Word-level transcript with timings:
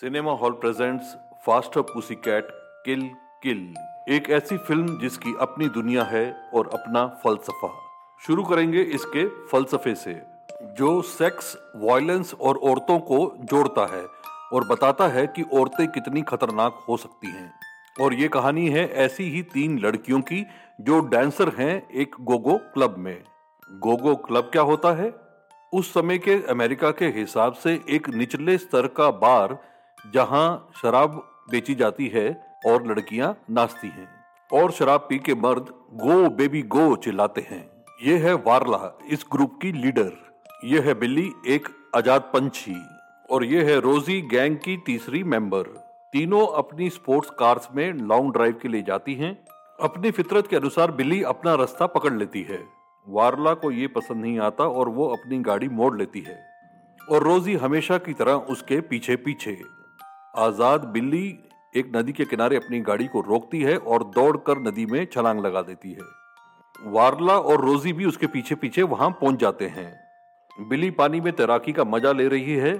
Cinema 0.00 0.32
hall 0.32 0.52
presents 0.52 1.14
faster 1.46 1.80
pussycat 2.14 2.48
kill 2.84 3.10
kill. 3.42 3.74
एक 4.08 4.30
ऐसी 4.30 4.56
film 4.56 4.98
जिसकी 4.98 5.34
अपनी 5.40 5.68
दुनिया 5.68 6.02
है 6.02 6.50
और 6.54 6.68
अपना 6.68 7.06
फलसफा। 7.24 7.72
शुरू 8.26 8.44
करेंगे 8.44 8.82
इसके 8.82 9.28
फलसफे 9.46 9.94
से, 9.94 10.22
जो 10.62 11.02
सेक्स, 11.02 11.56
वायलेंस 11.76 12.34
और 12.34 12.56
औरतों 12.56 12.98
को 12.98 13.36
जोड़ता 13.44 13.96
है 13.96 14.04
और 14.52 14.68
बताता 14.68 15.08
है 15.08 15.26
कि 15.26 15.42
औरतें 15.42 15.88
कितनी 15.88 16.22
खतरनाक 16.22 16.84
हो 16.88 16.96
सकती 16.96 17.26
हैं। 17.26 17.52
और 18.00 18.14
ये 18.14 18.28
कहानी 18.28 18.68
है 18.68 18.88
ऐसी 18.88 19.24
ही 19.24 19.42
तीन 19.42 19.78
लड़कियों 19.78 20.20
की, 20.20 20.46
जो 20.80 21.00
डांसर 21.00 21.48
हैं 21.48 21.88
एक 21.90 22.14
गोगो 22.20 22.58
क्लब 22.58 22.94
में। 22.98 23.24
गोगो 23.72 24.16
क्लब 24.16 24.42
क्या 24.42 24.62
होता 24.62 24.92
है? 24.92 25.12
उस 25.72 25.94
समय 25.94 26.18
के 26.18 26.34
अमेरिका 26.48 26.90
के 26.90 27.06
हिसाब 27.06 27.52
से 27.52 27.80
एक 27.90 28.08
निचले 28.08 28.58
स्तर 28.58 28.86
का 28.86 29.10
बार 29.10 29.58
जहाँ 30.06 30.68
शराब 30.82 31.22
बेची 31.50 31.74
जाती 31.74 32.08
है 32.08 32.28
और 32.66 32.86
लड़कियाँ 32.86 33.34
नाचती 33.50 33.88
हैं। 33.88 34.08
और 34.50 34.70
शराब 34.72 35.00
पी 35.00 35.18
के 35.18 35.34
मर्द 35.34 35.72
गो 35.94 36.28
बेबी 36.30 36.62
गो 36.62 36.94
चिल्लाते 36.96 37.40
हैं। 37.40 37.64
ये 38.02 38.16
है 38.16 38.32
वारला, 38.34 38.98
इस 39.10 39.24
ग्रुप 39.32 39.58
की 39.62 39.72
लीडर। 39.72 40.12
ये 40.64 40.80
है 40.80 40.94
बिल्ली, 40.94 41.30
एक 41.46 41.68
आज़ाद 41.96 42.30
पंछी। 42.34 42.76
और 43.30 43.44
ये 43.44 43.62
है 43.64 43.78
रोजी 43.80 44.20
गैंग 44.20 44.56
की 44.56 44.76
तीसरी 44.76 45.22
मेंबर। 45.24 45.62
तीनों 46.12 46.46
अपनी 46.46 46.90
स्पोर्ट्स 46.90 47.30
कार्स 47.30 47.68
में 47.76 47.92
लॉन्ग 47.92 48.32
ड्राइव 48.32 48.58
के 48.62 48.68
लिए 48.68 48.82
जाती 48.82 49.14
हैं। 49.14 49.32
अपनी 49.78 50.10
फितरत 50.10 50.46
के 50.46 50.56
अनुसार 50.56 50.90
बिल्ली 50.90 51.22
अपना 51.22 51.54
रास्ता 51.54 51.86
पकड़ 51.86 52.12
लेती 52.12 52.42
है। 52.42 52.62
वारला 53.06 53.52
को 53.54 53.70
ये 53.70 53.86
पसंद 53.86 54.22
नहीं 54.22 54.38
आता 54.38 54.64
और 54.64 54.88
वो 54.88 55.08
अपनी 55.08 55.38
गाड़ी 55.38 55.68
मोड़ 55.68 55.96
लेती 55.98 56.20
है। 56.20 56.38
और 57.00 57.22
रोजी 57.22 57.54
हमेशा 57.54 57.98
की 57.98 58.12
तरह 58.12 58.32
उसके 58.50 58.80
पीछे 58.80 59.16
पीछे 59.16 59.50
आज़ाद 60.38 60.84
बिल्ली 60.84 61.26
एक 61.74 61.90
नदी 61.96 62.12
के 62.12 62.24
किनारे 62.24 62.56
अपनी 62.56 62.80
गाड़ी 62.80 63.06
को 63.06 63.20
रोकती 63.20 63.62
है 63.62 63.76
और 63.76 64.04
दौड़कर 64.10 64.58
नदी 64.58 64.84
में 64.86 65.04
छलांग 65.06 65.40
लगा 65.40 65.62
देती 65.62 65.92
है। 65.92 66.90
वारला 66.92 67.38
और 67.40 67.60
रोजी 67.60 67.92
भी 67.92 68.04
उसके 68.04 68.26
पीछे 68.26 68.54
पीछे 68.54 68.82
वहाँ 68.84 69.10
पहुँच 69.10 69.38
जाते 69.40 69.66
हैं। 69.68 69.92
बिल्ली 70.68 70.90
पानी 70.90 71.20
में 71.20 71.32
तैराकी 71.32 71.72
का 71.72 71.84
मज़ा 71.84 72.12
ले 72.12 72.28
रही 72.28 72.54
है। 72.56 72.72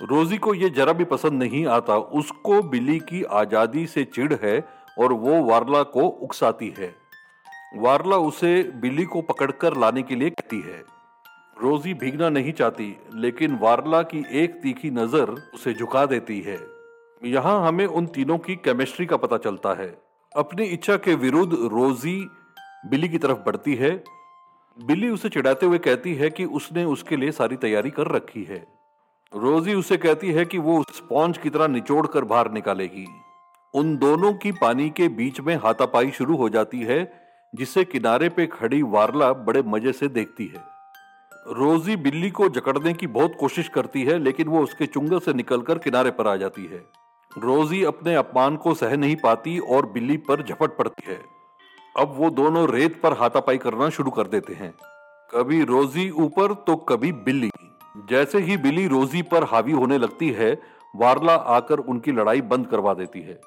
रोजी 0.00 0.36
को 0.38 0.54
यह 0.54 0.68
जरा 0.68 0.92
भी 0.92 1.04
पसंद 1.04 1.42
नहीं 1.42 1.64
आता, 1.66 1.96
उसको 1.96 2.62
बिल्ली 2.64 2.98
की 3.00 3.22
आज़ादी 3.22 3.86
से 3.86 4.04
चिढ़ 4.06 4.32
है 4.42 4.60
और 4.98 5.12
वो 5.14 5.42
वारला 5.44 5.82
को 5.82 6.06
उकसाती 6.06 6.72
है। 6.78 6.94
वारला 7.76 8.16
उसे 8.16 8.62
बिल्ली 8.76 9.04
को 9.04 9.22
पकड़कर 9.22 9.76
लाने 9.76 10.02
के 10.02 10.14
लिए 10.14 10.30
कहती 10.30 10.60
है। 10.60 10.82
रोजी 11.56 11.94
भीगना 11.94 12.28
नहीं 12.30 12.52
चाहती, 12.52 12.96
लेकिन 13.14 13.58
वारला 13.58 14.02
की 14.04 14.24
एक 14.34 14.60
तीखी 14.62 14.90
नज़र 14.92 15.34
उसे 15.54 15.74
झुका 15.74 16.04
देती 16.06 16.40
है। 16.40 16.58
यहाँ 17.24 17.68
हमें 17.68 17.86
उन 17.86 18.06
तीनों 18.06 18.38
की 18.38 18.54
केमिस्ट्री 18.56 19.06
का 19.06 19.16
पता 19.16 19.36
चलता 19.38 19.74
है। 19.74 19.98
अपनी 20.36 20.64
इच्छा 20.64 20.96
के 20.96 21.14
विरुद्ध 21.14 21.52
रोजी 21.52 22.28
बिली 22.86 23.08
की 23.08 23.18
तरफ़ 23.18 23.38
बढ़ती 23.38 23.74
है। 23.74 24.04
बिल्ली 24.78 25.08
उसे 25.08 25.28
चिढ़ाते 25.28 25.66
हुए 25.66 25.78
कहती 25.78 26.14
है 26.14 26.30
कि 26.30 26.44
उसने 26.44 26.84
उसके 26.84 27.16
लिए 27.16 27.30
सारी 27.30 27.56
तैयारी 27.56 27.90
कर 27.90 28.06
रखी 28.06 28.44
है। 28.44 28.66
रोजी 29.32 29.74
उसे 29.74 29.96
कहती 29.96 30.32
है 30.32 30.44
कि 30.44 30.58
वो 30.58 30.82
स्पॉन्ज 30.94 31.38
की 31.38 31.50
तरह 31.50 31.68
निचोड़ 31.68 32.06
कर 32.06 32.24
बाहर 32.24 32.50
निकालेगी। 32.52 33.06
उन 33.74 33.96
दोनों 33.96 34.32
की 34.32 34.52
पानी 34.52 34.90
के 34.90 35.08
बीच 35.08 35.40
में 35.40 35.54
हाथापाई 35.56 36.10
शुरू 36.10 36.36
हो 36.36 36.48
जाती 36.48 36.80
है, 36.80 37.12
जिसे 37.54 37.84
किनारे 37.84 38.28
पे 38.28 38.46
खड़ी 38.46 38.82
वारला 38.82 39.32
बड़े 39.32 39.62
मज़े 39.62 39.92
से 39.92 40.08
देखती 40.08 40.46
है। 40.46 40.62
रोजी 41.54 41.96
बिल्ली 41.96 42.30
को 42.30 42.48
जकड़ने 42.48 42.92
की 42.92 43.06
बहुत 43.06 43.36
कोशिश 43.40 43.68
करती 43.68 44.02
है, 44.04 44.18
लेकिन 44.18 44.48
वो 44.48 44.62
उसके 44.62 44.86
चुंगल 44.86 45.18
से 45.18 45.32
निकलकर 45.32 45.78
किनारे 45.78 46.10
पर 46.10 46.28
आ 46.28 46.36
जाती 46.36 46.64
है। 46.66 46.82
रोजी 47.30 47.82
अपने 47.84 48.14
अपमान 48.14 48.56
को 48.56 48.74
सह 48.74 48.96
नहीं 48.96 49.16
पाती 49.16 49.58
और 49.58 49.86
बिल्ली 49.86 50.16
पर 50.16 50.42
झपट 50.42 50.76
पड़ती 50.76 51.02
है। 51.08 51.18
अब 51.96 52.14
वो 52.16 52.30
दोनों 52.30 52.68
रेत 52.68 53.00
पर 53.00 53.12
हाथापाई 53.12 53.58
करना 53.58 53.88
शुरू 53.88 54.10
कर 54.10 54.26
देते 54.26 54.54
हैं। 54.54 54.72
कभी 55.30 55.62
रोजी 55.64 56.08
ऊपर 56.10 56.54
तो 56.66 56.76
कभी 56.76 57.12
बिल्ली। 57.12 57.50
जैसे 58.10 58.38
ही 58.38 58.56
बिल्ली 58.56 58.86
रोजी 58.88 59.22
पर 59.22 59.44
हावी 59.44 59.72
होने 59.72 59.98
लगती 59.98 60.30
है, 60.30 60.52
वारला 60.96 61.34
आकर 61.34 61.78
उनकी 61.78 62.12
लड़ाई 62.12 62.40
बंद 62.40 62.66
करवा 62.66 62.94
देती 62.94 63.20
है। 63.20 63.40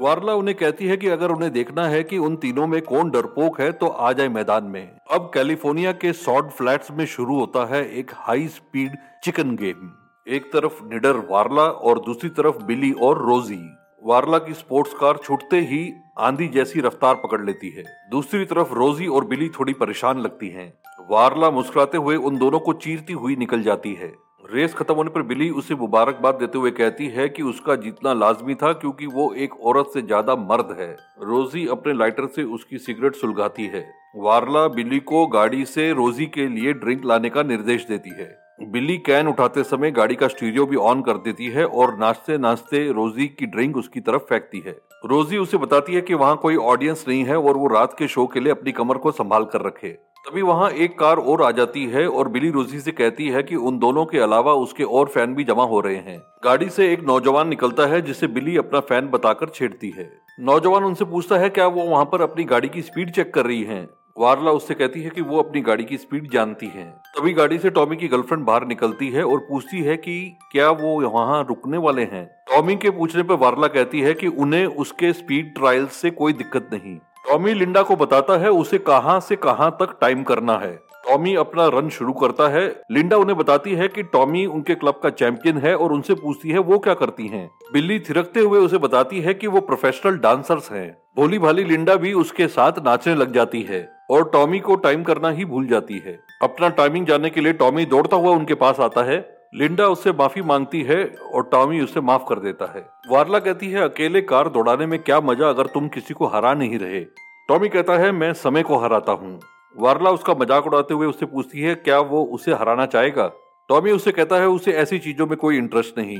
वारला 0.00 0.34
उन्हें 0.34 0.56
कहती 0.56 0.86
है 0.86 0.96
कि 0.96 1.08
अगर 1.08 1.30
उन्हें 1.30 1.52
देखना 1.52 1.86
है 1.86 2.02
कि 2.02 2.18
उन 2.18 2.36
तीनों 2.36 2.66
में 2.66 2.80
कौन 2.82 3.10
डरपोक 3.10 3.60
है 3.60 3.72
तो 3.72 3.86
आ 3.86 4.12
जाए 4.12 4.28
मैदान 4.28 4.64
में। 4.64 4.98
अब 5.10 5.30
कैलिफ़ोर्निया 5.34 5.92
के 5.92 6.12
सॉड 6.12 6.50
फ्लैट्स 6.50 6.90
में 6.90 7.04
शुरू 7.06 7.38
होता 7.38 7.64
है 7.66 7.84
एक 7.90 8.10
हाई 8.14 8.46
स्पीड 8.48 8.96
चिकन 9.24 9.56
गेम। 9.56 9.90
एक 10.26 10.44
तरफ़ 10.52 10.82
निडर 10.84 11.16
वार्ला 11.30 11.62
और 11.62 11.98
दूसरी 11.98 12.28
तरफ़ 12.30 12.62
बिली 12.64 12.90
और 12.92 13.18
रोजी। 13.18 13.58
वारला 14.02 14.38
की 14.38 14.54
स्पोर्ट्स 14.54 14.92
कार 14.94 15.16
छूटते 15.16 15.60
ही 15.60 15.92
आंधी 16.18 16.46
जैसी 16.48 16.80
रफ्तार 16.80 17.14
पकड़ 17.14 17.40
लेती 17.40 17.68
है। 17.68 17.84
दूसरी 18.10 18.44
तरफ़ 18.44 18.72
रोजी 18.74 19.06
और 19.06 19.24
बिली 19.24 19.48
थोड़ी 19.48 19.72
परेशान 19.72 20.18
लगती 20.18 20.48
हैं। 20.48 20.72
वारला 21.10 21.50
मुस्कुराते 21.50 21.98
हुए 21.98 22.16
उन 22.16 22.38
दोनों 22.38 22.58
को 22.58 22.72
चीरती 22.72 23.12
हुई 23.12 23.36
निकल 23.36 23.62
जाती 23.62 23.94
है। 23.94 24.12
रेस 24.50 24.74
खत्म 24.74 24.94
होने 24.94 25.10
पर 25.10 25.22
बिली 25.22 25.50
उसे 25.50 25.74
मुबारकबाद 25.74 26.34
देते 26.34 26.58
हुए 26.58 26.70
कहती 26.70 27.06
है 27.08 27.28
कि 27.28 27.42
उसका 27.42 27.76
जीतना 27.76 28.12
लाजमी 28.12 28.54
था 28.54 28.72
क्योंकि 28.72 29.06
वो 29.06 29.32
एक 29.34 29.60
औरत 29.60 29.90
से 29.94 30.02
ज़्यादा 30.02 30.36
मर्द 30.36 30.76
है। 30.80 30.90
रोजी 31.22 31.66
अपने 31.66 31.92
लाइटर 31.92 32.26
से 32.26 32.42
उसकी 32.50 32.78
सिगरेट 32.78 33.14
सुलगाती 33.14 33.66
है। 33.66 33.84
वार्ला 34.16 34.66
बिली 34.68 34.98
को 34.98 35.26
गाड़ी 35.26 35.64
से 35.64 35.92
रोजी 35.92 36.26
के 36.26 36.48
लिए 36.48 36.72
ड्रिंक 36.74 37.04
लाने 37.04 37.30
का 37.30 37.42
निर्देश 37.42 37.86
देती 37.86 38.10
है। 38.10 38.41
बिल्ली 38.58 38.96
कैन 38.98 39.28
उठाते 39.28 39.62
समय 39.62 39.90
गाड़ी 39.90 40.14
का 40.14 40.28
स्टीरियो 40.28 40.66
भी 40.66 40.76
ऑन 40.76 41.00
कर 41.02 41.16
देती 41.16 41.46
है 41.46 41.64
और 41.64 41.96
नाचते 41.98 42.36
नाचते 42.38 42.92
रोजी 42.92 43.26
की 43.28 43.46
ड्रिंक 43.46 43.76
उसकी 43.76 44.00
तरफ़ 44.00 44.22
फेंकती 44.22 44.62
है। 44.66 44.72
रोजी 45.06 45.38
उसे 45.38 45.56
बताती 45.56 45.94
है 45.94 46.00
कि 46.00 46.14
वहाँ 46.14 46.36
कोई 46.36 46.56
ऑडियंस 46.56 47.04
नहीं 47.08 47.24
है 47.24 47.36
और 47.36 47.56
वो 47.56 47.66
रात 47.66 47.96
के 47.98 48.08
शो 48.08 48.26
के 48.26 48.40
लिए 48.40 48.52
अपनी 48.52 48.72
कमर 48.72 48.98
को 48.98 49.12
संभाल 49.12 49.44
कर 49.44 49.62
रखे। 49.62 49.88
तभी 49.88 50.42
वहाँ 50.42 50.70
एक 50.70 50.98
कार 50.98 51.16
और 51.16 51.42
आ 51.42 51.50
जाती 51.50 51.84
है 51.86 52.06
और 52.08 52.28
बिली 52.28 52.50
रोजी 52.50 52.80
से 52.80 52.92
कहती 52.92 53.28
है 53.28 53.42
कि 53.42 53.56
उन 53.56 53.78
दोनों 53.78 54.04
के 54.04 54.18
अलावा 54.18 54.52
उसके 54.54 54.84
और 54.84 55.06
फ़ैन 55.06 55.34
भी 55.34 55.44
जमा 55.44 55.64
हो 55.64 55.80
रहे 55.80 55.96
हैं। 55.96 56.18
गाड़ी 56.44 56.68
से 56.68 56.92
एक 56.92 57.00
नौजवान 57.00 57.48
निकलता 57.48 57.86
है 57.86 58.02
जिसे 58.02 58.26
बिली 58.26 58.56
अपना 58.56 58.80
फ़ैन 58.80 59.08
बताकर 59.08 59.48
छेड़ती 59.48 59.90
है। 59.90 60.10
नौजवान 60.40 60.84
उनसे 60.84 61.04
पूछता 61.04 61.36
है, 61.36 61.48
क्या 61.48 61.66
वो 61.66 61.82
वहाँ 61.82 62.04
पर 62.04 62.22
अपनी 62.22 62.44
गाड़ी 62.44 62.68
की 62.68 62.82
स्पीड 62.82 63.10
चेक 63.10 63.34
कर 63.34 63.46
रही 63.46 63.62
है? 63.62 64.01
वारला 64.18 64.50
उससे 64.50 64.74
कहती 64.74 65.02
है 65.02 65.10
कि 65.10 65.20
वो 65.20 65.38
अपनी 65.38 65.60
गाड़ी 65.60 65.84
की 65.84 65.96
स्पीड 65.96 66.30
जानती 66.30 66.66
है। 66.66 66.84
तभी 67.16 67.32
गाड़ी 67.32 67.58
से 67.58 67.70
टॉमी 67.70 67.96
की 67.96 68.08
गर्लफ्रेंड 68.08 68.44
बाहर 68.44 68.66
निकलती 68.66 69.08
है 69.08 69.24
और 69.24 69.38
पूछती 69.38 69.80
है 69.80 69.96
कि 69.96 70.38
क्या 70.52 70.70
वो 70.70 71.00
वहाँ 71.10 71.42
रुकने 71.44 71.78
वाले 71.78 72.02
हैं? 72.02 72.26
टॉमी 72.50 72.76
के 72.76 72.90
पूछने 72.90 73.22
पर 73.22 73.34
वारला 73.34 73.66
कहती 73.66 74.00
है 74.00 74.14
कि 74.14 74.26
उन्हें 74.26 74.66
उसके 74.66 75.12
स्पीड 75.12 75.54
ट्रायल 75.54 75.86
से 75.86 76.10
कोई 76.10 76.32
दिक्कत 76.32 76.70
नहीं। 76.72 76.96
टॉमी 77.28 77.54
लिंडा 77.54 77.82
को 77.82 77.96
बताता 77.96 78.38
है 78.38 78.50
उसे 78.50 78.78
कहाँ 78.78 79.20
से 79.20 79.36
कहाँ 79.36 79.70
तक 79.70 79.98
टाइम 80.00 80.22
करना 80.22 80.58
है। 80.58 80.76
टॉमी 81.08 81.34
अपना 81.34 81.66
रन 81.68 81.88
शुरू 81.88 82.12
करता 82.12 82.48
है। 82.48 82.82
लिंडा 82.90 83.16
उन्हें 83.16 83.38
बताती 83.38 83.74
है 83.74 83.88
कि 83.88 84.02
टॉमी 84.02 84.46
उनके 84.46 84.74
क्लब 84.74 85.00
का 85.02 85.10
चैंपियन 85.10 85.58
है 85.58 85.76
और 85.76 85.92
उनसे 85.92 86.14
पूछती 86.14 86.50
है 86.50 86.58
वो 86.58 86.78
क्या 86.78 86.94
करती 86.94 87.26
हैं। 87.26 87.50
बिल्ली 87.72 87.98
थिरकते 88.00 88.40
हुए 88.40 88.58
उसे 88.58 88.78
बताती 88.78 89.20
है 89.20 89.34
कि 89.34 89.46
वो 89.46 89.60
प्रोफेशनल 89.60 90.18
डांसर्स 90.18 90.72
हैं। 90.72 90.96
भोली 91.16 91.38
भाली 91.38 91.64
लिंडा 91.64 91.94
भी 91.94 92.12
उसके 92.12 92.46
साथ 92.48 92.72
नाचने 92.84 93.14
लग 93.14 93.32
जाती 93.32 93.62
है। 93.62 94.01
और 94.12 94.28
टॉमी 94.28 94.58
को 94.60 94.74
टाइम 94.76 95.02
करना 95.02 95.28
ही 95.30 95.44
भूल 95.44 95.66
जाती 95.66 95.98
है। 95.98 96.18
अपना 96.42 96.68
टाइमिंग 96.70 97.06
जानने 97.06 97.30
के 97.30 97.40
लिए 97.40 97.52
टॉमी 97.54 97.84
दौड़ता 97.86 98.16
हुआ 98.16 98.30
उनके 98.30 98.54
पास 98.56 98.80
आता 98.80 99.02
है। 99.02 99.18
लिंडा 99.54 99.86
उससे 99.86 100.12
माफ़ी 100.12 100.42
मांगती 100.42 100.82
है 100.82 101.04
और 101.26 101.42
टॉमी 101.42 101.80
उसे 101.80 102.00
माफ़ 102.00 102.22
कर 102.28 102.38
देता 102.40 102.72
है। 102.74 102.84
वारला 103.10 103.38
कहती 103.38 103.70
है, 103.70 103.80
अकेले 103.80 104.20
कार 104.22 104.48
दौड़ाने 104.48 104.86
में 104.86 104.98
क्या 104.98 105.20
मज़ा 105.20 105.48
अगर 105.48 105.66
तुम 105.66 105.88
किसी 105.88 106.14
को 106.14 106.26
हरा 106.26 106.52
नहीं 106.54 106.78
रहे? 106.78 107.00
टॉमी 107.48 107.68
कहता 107.68 107.96
है, 107.98 108.12
मैं 108.12 108.32
समय 108.34 108.62
को 108.62 108.78
हराता 108.78 109.12
हूँ। 109.12 109.38
वार्ला 109.76 110.10
उसका 110.10 110.34
मज़ाक 110.34 110.66
उड़ाते 110.66 110.94
हुए 110.94 111.06
उससे 111.06 111.26
पूछती 111.26 111.60
है, 111.60 111.74
क्या 111.74 111.98
वो 112.00 112.24
उसे 112.24 112.52
हराना 112.52 112.86
चाहेगा? 112.86 113.30
टॉमी 113.68 113.90
उसे 113.90 114.12
कहता 114.12 114.36
है, 114.36 114.48
उसे 114.48 114.72
ऐसी 114.74 114.98
चीज़ों 114.98 115.26
में 115.26 115.36
कोई 115.36 115.58
इंटरेस्ट 115.58 115.98
नहीं। 115.98 116.18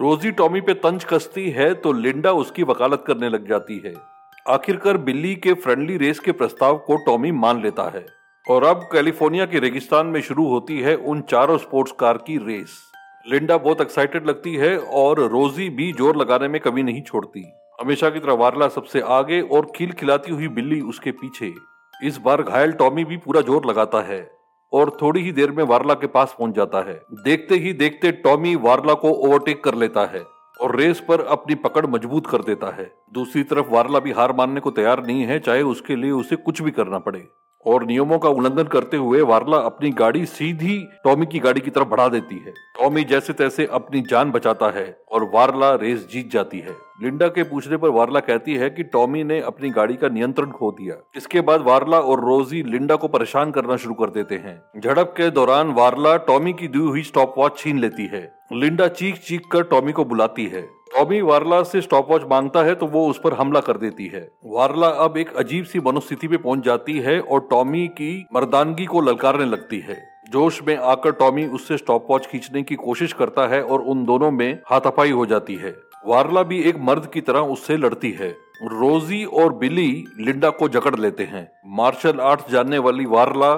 रोजी 0.00 0.30
टॉमी 0.32 0.60
पे 0.60 0.74
तंज 0.76 1.04
कसती 1.04 1.50
है 1.50 1.72
तो 1.74 1.92
लिंडा 1.92 2.32
उसकी 2.34 2.62
वकालत 2.62 3.04
करने 3.06 3.28
लग 3.28 3.48
जाती 3.48 3.82
है। 3.86 3.92
आखिरकार 4.46 4.96
बिल्ली 4.98 5.34
के 5.36 5.52
फ्रेंडली 5.54 5.96
रेस 5.96 6.18
के 6.18 6.32
प्रस्ताव 6.32 6.76
को 6.78 6.96
टॉमी 7.06 7.30
मान 7.32 7.60
लेता 7.62 7.82
है। 7.94 8.04
और 8.46 8.64
अब 8.64 8.88
कैलिफ़ोर्निया 8.92 9.46
के 9.46 9.58
रेगिस्तान 9.58 10.06
में 10.06 10.20
शुरू 10.20 10.46
होती 10.48 10.78
है 10.80 10.94
उन 10.96 11.20
चारों 11.30 11.56
स्पोर्ट्स 11.58 11.92
कार 12.00 12.18
की 12.26 12.36
रेस 12.46 12.78
लिंडा 13.26 13.56
बहुत 13.58 13.80
एक्साइटेड 13.80 14.26
लगती 14.26 14.54
है 14.56 14.76
और 14.78 15.20
रोजी 15.30 15.68
भी 15.70 15.92
ज़ोर 15.92 16.16
लगाने 16.16 16.48
में 16.48 16.60
कभी 16.60 16.82
नहीं 16.82 17.02
छोड़ती। 17.02 17.44
हमेशा 17.78 18.10
की 18.10 18.20
तरह 18.20 18.34
वारला 18.34 18.68
सबसे 18.68 19.00
आगे 19.10 19.40
और 19.42 19.70
खिल 19.76 19.92
खिलाती 19.92 20.32
हुई 20.32 20.48
बिल्ली 20.50 20.80
उसके 20.82 21.10
पीछे। 21.12 21.52
इस 22.02 22.18
बार 22.18 22.42
घायल 22.42 22.72
टॉमी 22.72 23.04
भी 23.04 23.16
पूरा 23.18 23.40
ज़ोर 23.42 23.66
लगाता 23.66 24.02
है 24.02 24.20
और 24.72 24.96
थोड़ी 25.02 25.22
ही 25.22 25.32
देर 25.32 25.50
में 25.50 25.64
वारला 25.64 25.94
के 25.94 26.06
पास 26.08 26.34
पहुँच 26.38 26.54
जाता 26.54 26.86
है। 26.88 27.00
देखते 27.24 27.54
ही 27.56 27.72
देखते 27.74 28.12
टॉमी 28.24 28.54
वारला 28.58 28.94
को 28.96 29.10
ओवरटेक 29.18 29.62
कर 29.64 29.74
लेता 29.74 30.04
है। 30.06 30.24
और 30.60 30.76
रेस 30.76 31.00
पर 31.00 31.20
अपनी 31.20 31.54
पकड़ 31.54 31.86
मज़बूत 31.86 32.26
कर 32.26 32.38
देता 32.38 32.70
है। 32.70 32.92
दूसरी 33.12 33.42
तरफ़ 33.42 33.66
वारला 33.70 33.98
भी 33.98 34.12
हार 34.12 34.32
मानने 34.32 34.60
को 34.60 34.70
तैयार 34.70 35.06
नहीं 35.06 35.22
है, 35.22 35.38
चाहे 35.38 35.62
उसके 35.62 35.96
लिए 35.96 36.10
उसे 36.10 36.36
कुछ 36.36 36.62
भी 36.62 36.70
करना 36.70 36.98
पड़े। 36.98 37.28
और 37.66 37.84
नियमों 37.84 38.18
का 38.18 38.28
उल्लंघन 38.28 38.64
करते 38.64 38.96
हुए 38.96 39.20
वारला 39.20 39.56
अपनी 39.56 39.90
गाड़ी 39.90 40.26
सीधी 40.26 40.88
टॉमी 41.04 41.26
की 41.26 41.38
गाड़ी 41.38 41.60
की 41.60 41.70
तरफ़ 41.70 41.88
बढ़ा 41.88 42.08
देती 42.08 42.34
है। 42.34 42.50
टॉमी 42.50 43.04
जैसे 43.04 43.32
तैसे 43.32 43.66
अपनी 43.66 44.00
जान 44.00 44.30
बचाता 44.30 44.70
है। 44.70 44.99
और 45.12 45.30
वारला 45.34 45.74
रेस 45.74 46.06
जीत 46.12 46.30
जाती 46.30 46.58
है। 46.58 46.76
लिंडा 47.02 47.28
के 47.28 47.42
पूछने 47.42 47.76
पर 47.76 47.88
वारला 47.88 48.20
कहती 48.20 48.54
है 48.54 48.70
कि 48.70 48.82
टॉमी 48.82 49.22
ने 49.24 49.40
अपनी 49.40 49.70
गाड़ी 49.70 49.94
का 49.94 50.08
नियंत्रण 50.08 50.50
खो 50.50 50.70
दिया। 50.70 50.94
इसके 51.16 51.40
बाद 51.40 51.60
वारला 51.60 52.00
और 52.00 52.20
रोजी 52.20 52.62
लिंडा 52.62 52.96
को 52.96 53.08
परेशान 53.08 53.50
करना 53.50 53.76
शुरू 53.76 53.94
कर 53.94 54.10
देते 54.10 54.34
हैं। 54.34 54.80
झड़प 54.80 55.14
के 55.16 55.30
दौरान 55.30 55.70
वारला 55.70 56.16
टॉमी 56.16 56.52
की 56.52 56.68
दी 56.68 56.78
हुई 56.78 57.02
स्टॉप 57.02 57.34
वॉच 57.38 57.58
छीन 57.58 57.78
लेती 57.78 58.06
है। 58.06 58.22
लिंडा 58.52 58.88
चीख 58.88 59.18
चीख 59.18 59.46
कर 59.52 59.62
टॉमी 59.62 59.92
को 59.92 60.04
बुलाती 60.04 60.46
है। 60.46 60.62
टॉमी 60.94 61.20
वारला 61.20 61.62
से 61.62 61.80
स्टॉप 61.80 62.10
वॉच 62.10 62.22
माँगता 62.30 62.62
है 62.62 62.74
तो 62.74 62.86
वो 62.86 63.06
उस 63.08 63.20
पर 63.24 63.34
हमला 63.34 63.60
कर 63.60 63.76
देती 63.76 64.06
है। 64.06 64.28
वारला 64.44 64.88
अब 65.04 65.16
एक 65.16 65.34
अजीब 65.36 65.64
सी 65.64 65.80
मनोस्थिति 65.80 66.28
में 66.28 66.38
पहुँच 66.42 66.64
जाती 66.64 66.98
है 66.98 67.20
और 67.20 67.46
टॉमी 67.50 67.86
की 67.88 68.26
मर्दानगी 68.34 68.86
को 68.86 69.00
ललकारने 69.00 69.44
लगती 69.44 69.78
है। 69.78 70.09
जोश 70.30 70.60
में 70.62 70.76
आकर 70.76 71.12
टॉमी 71.12 71.44
उससे 71.48 71.76
स्टॉप 71.76 72.06
वॉच 72.10 72.26
खींचने 72.26 72.62
की 72.62 72.74
कोशिश 72.74 73.12
करता 73.12 73.46
है 73.48 73.62
और 73.62 73.80
उन 73.82 74.04
दोनों 74.04 74.30
में 74.30 74.58
हाथापाई 74.66 75.10
हो 75.10 75.24
जाती 75.26 75.54
है। 75.54 75.74
वारला 76.06 76.42
भी 76.42 76.60
एक 76.62 76.76
मर्द 76.80 77.06
की 77.06 77.20
तरह 77.20 77.50
उससे 77.54 77.76
लड़ती 77.76 78.10
है। 78.10 78.28
रोजी 78.64 79.24
और 79.24 79.52
बिली 79.54 80.04
लिंडा 80.20 80.50
को 80.50 80.68
जकड़ 80.68 80.94
लेते 80.96 81.24
हैं। 81.24 81.48
मार्शल 81.76 82.20
आर्ट 82.20 82.50
जानने 82.50 82.78
वाली 82.78 83.06
वारला 83.06 83.54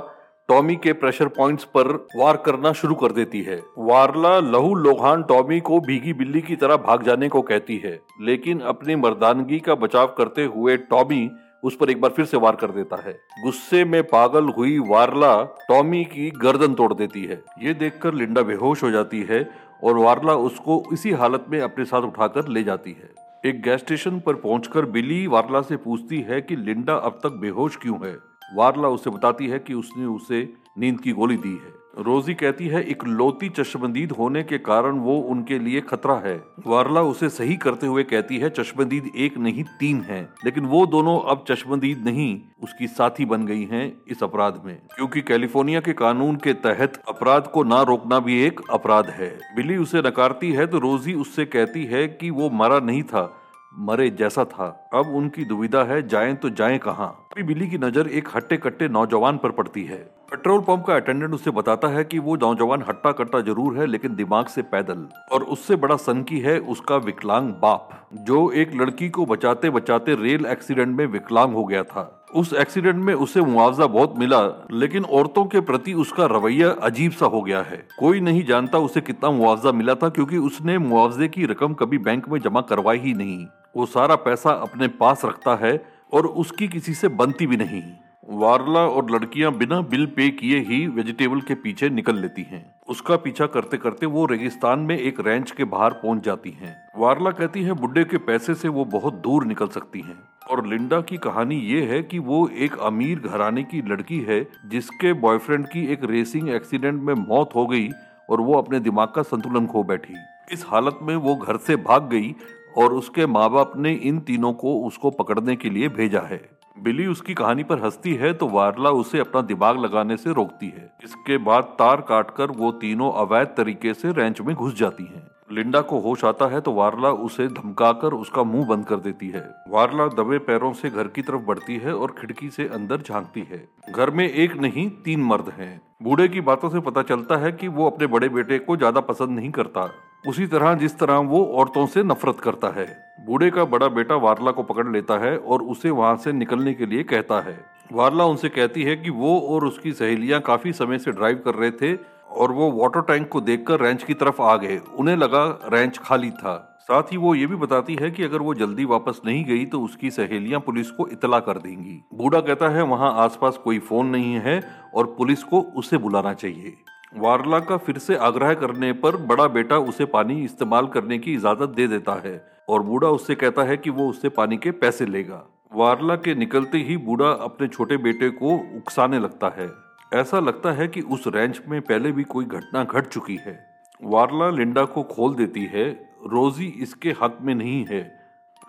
टॉमी 0.48 0.76
के 0.76 0.92
प्रेशर 0.94 1.28
पॉइंट्स 1.28 1.64
पर 1.76 1.92
वार 2.16 2.36
करना 2.36 2.72
शुरू 2.72 2.94
कर 2.94 3.12
देती 3.12 3.42
है। 3.42 3.62
वारला 3.78 4.38
लहू 4.40 4.74
लोहान 4.76 5.22
टॉमी 5.22 5.60
को 5.60 5.80
भीगी 5.80 6.12
बिल्ली 6.14 6.40
की 6.40 6.56
तरह 6.56 6.76
भाग 6.78 7.02
जाने 7.02 7.28
को 7.28 7.42
कहती 7.42 7.80
है, 7.84 7.98
लेकिन 8.20 8.60
अपनी 8.60 8.96
मर्दानगी 8.96 9.58
का 9.58 9.74
बचाव 9.76 10.14
करते 10.19 10.44
हुए 10.46 10.76
टॉमी 10.76 11.28
उस 11.62 11.76
पर 11.76 11.90
एक 11.90 12.00
बार 12.00 12.10
फिर 12.10 12.24
से 12.24 12.36
वार 12.36 12.56
कर 12.56 12.70
देता 12.70 12.96
है। 12.96 13.12
गुस्से 13.44 13.84
में 13.84 14.02
पागल 14.04 14.48
हुई 14.48 14.78
वारला 14.78 15.42
टॉमी 15.42 16.04
की 16.04 16.30
गर्दन 16.30 16.74
तोड़ 16.74 16.94
देती 16.94 17.24
है। 17.24 17.42
ये 17.62 17.74
देखकर 17.74 18.14
लिंडा 18.14 18.42
बेहोश 18.42 18.82
हो 18.82 18.90
जाती 18.90 19.22
है 19.22 19.50
और 19.84 19.98
वारला 19.98 20.34
उसको 20.34 20.82
इसी 20.92 21.10
हालत 21.10 21.44
में 21.48 21.60
अपने 21.60 21.84
साथ 21.84 22.02
उठाकर 22.02 22.48
ले 22.48 22.62
जाती 22.62 22.90
है। 22.90 23.14
एक 23.46 23.62
गैस 23.62 23.80
स्टेशन 23.80 24.20
पर 24.20 24.34
पहुंचकर 24.34 24.84
बिली 24.84 25.26
वारला 25.26 25.60
से 25.60 25.76
पूछती 25.76 26.20
है 26.20 26.40
कि 26.40 26.56
लिंडा 26.56 26.94
अब 26.94 27.20
तक 27.22 27.32
बेहोश 27.32 27.76
क्यों 27.76 28.06
है? 28.06 28.16
वारला 28.54 28.88
उसे 28.88 29.10
बताती 29.10 29.46
है 29.46 29.58
कि 29.58 29.74
उसने 29.74 30.06
उसे 30.06 30.54
नींद 30.78 31.00
की 31.00 31.12
गोली 31.12 31.36
दी 31.36 31.52
है। 31.52 31.81
रोजी 31.98 32.34
कहती 32.34 32.66
है, 32.66 32.84
एक 32.84 33.04
लोती 33.04 33.48
चश्मदीद 33.48 34.12
होने 34.12 34.42
के 34.42 34.58
कारण 34.58 34.92
वो 34.92 35.18
उनके 35.18 35.58
लिए 35.58 35.80
खतरा 35.80 36.14
है। 36.14 36.44
वारला 36.66 37.02
उसे 37.02 37.28
सही 37.28 37.56
करते 37.56 37.86
हुए 37.86 38.02
कहती 38.02 38.38
है, 38.38 38.50
चश्मदीद 38.50 39.10
एक 39.16 39.38
नहीं, 39.38 39.64
तीन 39.64 40.00
है। 40.00 40.28
लेकिन 40.44 40.66
वो 40.66 40.86
दोनों 40.86 41.20
अब 41.20 41.44
चश्मदीद 41.48 42.04
नहीं, 42.04 42.40
उसकी 42.62 42.86
साथी 42.86 43.24
बन 43.24 43.46
गई 43.46 43.64
हैं 43.64 43.98
इस 44.08 44.22
अपराध 44.22 44.62
में। 44.64 44.76
क्योंकि 44.96 45.20
कैलिफ़ोर्निया 45.20 45.80
के 45.80 45.92
कानून 45.92 46.36
के 46.36 46.52
तहत 46.52 47.02
अपराध 47.08 47.46
को 47.46 47.64
ना 47.64 47.82
रोकना 47.82 48.18
भी 48.18 48.42
एक 48.42 48.60
अपराध 48.70 49.10
है। 49.10 49.40
बिली 49.56 49.76
उसे 49.76 49.98
नकारती 49.98 50.52
है 50.52 50.66
तो 50.66 50.78
रोजी 50.78 51.14
उससे 51.14 51.44
कहती 51.44 51.84
है 51.84 52.08
कि 52.08 52.30
वो 52.30 52.50
मरा 52.50 52.80
नहीं 52.80 53.02
था। 53.02 53.41
मरे 53.78 54.10
जैसा 54.10 54.44
था। 54.44 54.90
अब 54.94 55.14
उनकी 55.16 55.44
दुविधा 55.44 55.82
है, 55.84 56.08
जाएँ 56.08 56.34
तो 56.34 56.50
जाएँ 56.50 56.78
कहाँ? 56.78 57.28
अभी 57.32 57.69
की 57.69 57.78
नज़र 57.78 58.08
एक 58.08 58.28
हट्टे 58.36 58.56
कट्टे 58.56 58.88
नौजवान 58.88 59.38
पर 59.38 59.50
पड़ती 59.50 59.84
है। 59.84 59.96
पेट्रोल 60.30 60.60
पंप 60.60 60.84
का 60.86 60.94
अटेंडेंट 60.94 61.34
उसे 61.34 61.50
बताता 61.50 61.88
है 61.88 62.04
कि 62.04 62.19
वो 62.19 62.36
नौजवान 62.36 62.82
हट्टा 62.82 63.12
कट्टा 63.12 63.40
ज़रूर 63.40 63.78
है, 63.78 63.86
लेकिन 63.86 64.14
दिमाग 64.14 64.46
से 64.46 64.62
पैदल। 64.62 65.08
और 65.32 65.42
उससे 65.42 65.76
बड़ा 65.76 65.96
सनकी 65.96 66.38
है, 66.40 66.58
उसका 66.58 66.96
विकलांग 66.96 67.52
बाप, 67.52 68.08
जो 68.14 68.50
एक 68.52 68.74
लड़की 68.74 69.08
को 69.08 69.26
बचाते 69.26 69.70
बचाते 69.70 70.14
रेल 70.14 70.46
एक्सीडेंट 70.46 70.96
में 70.96 71.06
विकलांग 71.06 71.54
हो 71.54 71.64
गया 71.64 71.82
था। 71.82 72.21
उस 72.32 72.52
एक्सीडेंट 72.52 72.96
में 72.96 73.12
उसे 73.14 73.40
मुआवजा 73.40 73.87
बहुत 73.87 74.14
मिला, 74.19 74.40
लेकिन 74.73 75.05
औरतों 75.05 75.44
के 75.44 75.61
प्रति 75.61 75.93
उसका 75.94 76.26
रवैया 76.26 76.70
अजीब 76.82 77.12
सा 77.12 77.26
हो 77.26 77.43
गया 77.43 77.61
है 77.62 77.76
कोई 77.99 78.20
नहीं 78.20 78.44
जानता 78.44 78.79
उसे 78.79 79.00
कितना 79.00 79.31
मुआवजा 79.31 79.73
मिला 79.73 79.94
था, 79.94 80.08
क्योंकि 80.08 80.38
उसने 80.38 80.79
मुआवजे 80.81 81.29
की 81.29 81.44
रकम 81.46 81.75
कभी 81.75 81.99
बैंक 82.00 82.29
में 82.29 82.38
जमा 82.40 82.61
करवाई 82.61 82.99
ही 82.99 83.14
नहीं 83.14 83.44
वो 83.76 83.87
सारा 83.87 84.17
पैसा 84.19 84.50
अपने 84.62 84.88
पास 84.94 85.25
रखता 85.25 85.55
है 85.56 85.75
और 86.12 86.26
उसकी 86.26 86.69
किसी 86.69 86.94
से 86.94 87.08
बनती 87.11 87.46
भी 87.46 87.56
नहीं 87.56 87.82
वारला 88.31 88.81
और 88.81 89.11
लड़कियाँ 89.11 89.52
बिना 89.52 89.81
बिल 89.82 90.06
पे 90.06 90.29
किए 90.31 90.58
ही 90.61 90.87
वेजिटेबल 90.88 91.40
के 91.40 91.55
पीछे 91.55 91.88
निकल 91.90 92.17
लेती 92.17 92.43
हैं। 92.43 92.64
उसका 92.88 93.17
पीछा 93.17 93.46
करते 93.46 93.76
करते 93.76 94.06
वो 94.06 94.26
रेगिस्तान 94.26 94.79
में 94.81 94.96
एक 94.99 95.20
रेंच 95.20 95.50
के 95.50 95.64
बाहर 95.67 95.93
पहुँच 95.93 96.25
जाती 96.25 96.50
हैं। 96.52 96.76
वारला 96.96 97.31
कहती 97.31 97.62
है, 97.62 97.73
बुड्ढे 97.73 98.05
के 98.05 98.19
पैसे 98.19 98.55
से 98.55 98.69
वो 98.69 98.84
बहुत 98.84 99.14
दूर 99.14 99.44
निकल 99.46 99.69
सकती 99.69 100.00
हैं। 100.00 100.19
और 100.50 100.66
लिंडा 100.66 101.00
की 101.00 101.16
कहानी 101.16 101.56
ये 101.56 101.82
है 101.86 102.02
कि 102.02 102.18
वो 102.18 102.46
एक 102.56 102.78
अमीर 102.78 103.18
घराने 103.20 103.62
की 103.62 103.82
लड़की 103.82 104.18
है, 104.20 104.40
जिसके 104.66 105.12
बॉयफ्रेंड 105.12 105.66
की 105.66 105.84
एक 105.86 106.04
रेसिंग 106.04 106.48
एक्सीडेंट 106.50 107.02
में 107.02 107.14
मौत 107.18 107.54
हो 107.54 107.66
गई 107.66 107.88
और 108.30 108.40
वो 108.40 108.54
अपने 108.54 108.80
दिमाग 108.80 109.08
का 109.08 109.22
संतुलन 109.22 109.66
खो 109.66 109.82
बैठी। 109.82 110.14
इस 110.52 110.64
हालत 110.68 110.98
में 111.02 111.14
वो 111.16 111.34
घर 111.36 111.56
से 111.56 111.76
भाग 111.76 112.08
गई 112.08 112.34
और 112.78 112.92
उसके 112.92 113.26
माँ 113.26 113.48
बाप 113.50 113.72
ने 113.76 113.92
इन 113.92 114.18
तीनों 114.20 114.52
को 114.52 114.74
उसको 114.82 115.10
पकड़ने 115.10 115.56
के 115.56 115.70
लिए 115.70 115.88
भेजा 115.88 116.20
है। 116.20 116.40
बिली 116.76 117.06
उसकी 117.06 117.34
कहानी 117.34 117.64
पर 117.64 117.82
हंसती 117.84 118.14
है 118.14 118.32
तो 118.32 118.48
वारला 118.48 118.90
उसे 118.90 119.18
अपना 119.18 119.40
दिमाग 119.42 119.78
लगाने 119.78 120.16
से 120.16 120.32
रोकती 120.32 120.66
है। 120.66 120.90
इसके 121.04 121.38
बाद 121.38 121.64
तार 121.78 122.00
काटकर 122.00 122.50
वो 122.50 122.70
तीनों 122.72 123.12
अवैध 123.20 123.48
तरीके 123.48 123.94
से 123.94 124.12
रेंच 124.12 124.40
में 124.40 124.54
घुस 124.56 124.74
जाती 124.74 125.04
हैं। 125.04 125.26
लिंडा 125.52 125.81
को 125.81 125.99
होश 126.00 126.25
आता 126.25 126.46
है 126.46 126.60
तो 126.60 126.72
वारला 126.72 127.08
उसे 127.20 127.46
धमकाकर 127.49 128.12
उसका 128.14 128.43
मुँह 128.43 128.66
बंद 128.66 128.84
कर 128.87 128.96
देती 128.96 129.28
है। 129.28 129.43
वारला 129.69 130.06
दबे 130.14 130.38
पैरों 130.38 130.72
से 130.72 130.90
घर 130.90 131.08
की 131.08 131.22
तरफ़ 131.22 131.40
बढ़ती 131.40 131.76
है 131.76 131.94
और 131.94 132.14
खिड़की 132.19 132.49
से 132.50 132.66
अंदर 132.69 133.00
झांकती 133.00 133.40
है। 133.50 133.62
घर 133.90 134.10
में 134.10 134.28
एक 134.28 134.56
नहीं, 134.56 134.88
तीन 135.04 135.22
मर्द 135.22 135.52
हैं। 135.58 135.81
बूढ़े 136.02 136.28
की 136.28 136.40
बातों 136.40 136.69
से 136.70 136.81
पता 136.81 137.02
चलता 137.02 137.37
है 137.37 137.50
कि 137.52 137.69
वो 137.69 137.87
अपने 137.87 138.06
बड़े 138.06 138.28
बेटे 138.28 138.58
को 138.58 138.76
ज़्यादा 138.76 139.00
पसंद 139.00 139.31
नहीं 139.31 139.50
करता। 139.50 139.88
उसी 140.28 140.46
तरह 140.46 140.75
जिस 140.75 140.99
तरह 140.99 141.16
वो 141.26 141.44
औरतों 141.55 141.87
से 141.87 142.02
नफरत 142.02 142.40
करता 142.40 142.69
है। 142.70 142.87
बूढ़े 143.26 143.50
का 143.50 143.64
बड़ा 143.66 143.88
बेटा 143.90 144.16
वारला 144.19 144.50
को 144.50 144.62
पकड़ 144.62 144.87
लेता 144.88 145.19
है 145.19 145.37
और 145.37 145.62
उसे 145.64 145.90
वहाँ 145.90 146.16
से 146.16 146.32
निकलने 146.32 146.75
के 146.75 146.87
लिए 146.87 147.02
कहता 147.02 147.40
है। 147.40 147.58
वारला 147.93 148.25
उनसे 148.25 148.48
कहती 148.48 148.82
है 148.82 148.96
कि 148.96 149.10
वो 149.10 149.38
और 149.48 149.64
उसकी 149.64 149.93
सहेलियाँ 149.93 150.40
काफ़ी 150.40 150.72
समय 150.72 150.98
से 150.98 151.12
ड्राइव 151.12 151.43
कर 151.44 151.55
रहे 151.55 151.70
थे 151.72 151.93
और 152.32 152.52
वो 152.52 152.70
वाटर 152.73 153.00
टैंक 153.02 153.29
को 153.29 153.40
देखकर 153.40 153.81
रेंच 153.81 154.02
की 154.02 154.14
तरफ़ 154.14 154.43
आ 154.43 154.56
गए। 154.56 154.81
उन्हें 154.96 155.17
लगा 155.17 155.46
रेंच 155.73 155.99
खाली 155.99 156.31
था। 156.31 156.69
साथ 156.82 157.12
ही 157.12 157.17
वो 157.17 157.34
ये 157.34 157.46
भी 157.46 157.56
बताती 157.56 157.94
है 157.94 158.11
कि 158.11 158.23
अगर 158.25 158.38
वो 158.38 158.55
जल्दी 158.55 158.84
वापस 158.84 159.20
नहीं 159.26 159.44
गई 159.44 159.64
तो 159.64 159.81
उसकी 159.81 160.11
सहेलियाँ 160.11 160.61
पुलिस 160.61 160.90
को 160.90 161.06
इतला 161.08 161.38
कर 161.40 161.58
देंगी। 161.58 162.00
बूढ़ा 162.14 162.40
कहता 162.40 162.69
है, 162.69 162.82
वहाँ 162.82 163.12
आसपास 163.17 163.56
कोई 163.56 163.79
फ़ोन 163.79 164.06
नहीं 164.06 164.32
है 164.37 164.61
और 164.94 165.14
पुलिस 165.19 165.43
को 165.43 165.61
उसे 165.76 165.99
बुलाना 165.99 166.32
चाहिए। 166.34 166.75
वारला 167.17 167.58
का 167.61 167.76
फिर 167.76 167.99
से 167.99 168.17
आग्रह 168.17 168.55
करने 168.55 168.93
पर 168.93 169.17
बड़ा 169.26 169.46
बेटा 169.49 169.79
उसे 169.79 170.05
पानी 170.05 170.43
इस्तेमाल 170.44 170.87
करने 170.87 171.19
की 171.19 171.34
इजाज़त 171.34 171.69
दे 171.69 171.87
देता 171.87 172.20
है 172.25 172.34
और 172.69 172.82
बूढ़ा 172.82 173.08
उससे 173.08 173.34
कहता 173.34 173.62
है 173.62 173.77
कि 173.77 173.91
वो 173.91 174.08
उससे 174.08 174.29
पानी 174.29 174.56
के 174.56 174.70
पैसे 174.70 175.06
लेगा। 175.06 175.43
वारला 175.74 176.17
के 176.17 176.34
निकलते 176.34 176.79
ही 176.79 176.96
बूढ़ा 176.96 177.31
अपने 177.41 177.69
छोटे 177.69 177.96
बेटे 177.96 178.31
को 178.31 178.55
उकसाने 178.77 179.19
लगता 179.19 179.48
है। 179.58 179.69
ऐसा 180.14 180.40
लगता 180.40 180.72
है 180.72 180.88
कि 180.88 181.00
उस 181.00 181.24
रेंच 181.26 181.62
में 181.69 181.82
पहले 181.82 182.12
भी 182.12 182.22
कोई 182.22 182.44
घटना 182.44 182.84
घट 182.84 183.06
चुकी 183.06 183.36
है। 183.36 183.66
वारला 184.04 184.50
लिंडा 184.50 184.84
को 184.84 185.02
खोल 185.02 185.34
देती 185.34 185.64
है। 185.64 185.90
रोजी 186.26 186.66
इसके 186.66 187.10
हक 187.10 187.38
में 187.40 187.54
नहीं 187.54 187.86
है। 187.90 188.20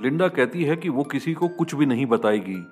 लिंडा 0.02 0.28
कहती 0.28 0.64
है 0.64 0.76
कि 0.76 0.90
वो 0.90 1.04
किसी 1.04 1.34
को 1.34 1.48
कुछ 1.48 1.76
भी 1.76 1.86
नहीं 1.86 2.06
बताएगी। 2.06 2.66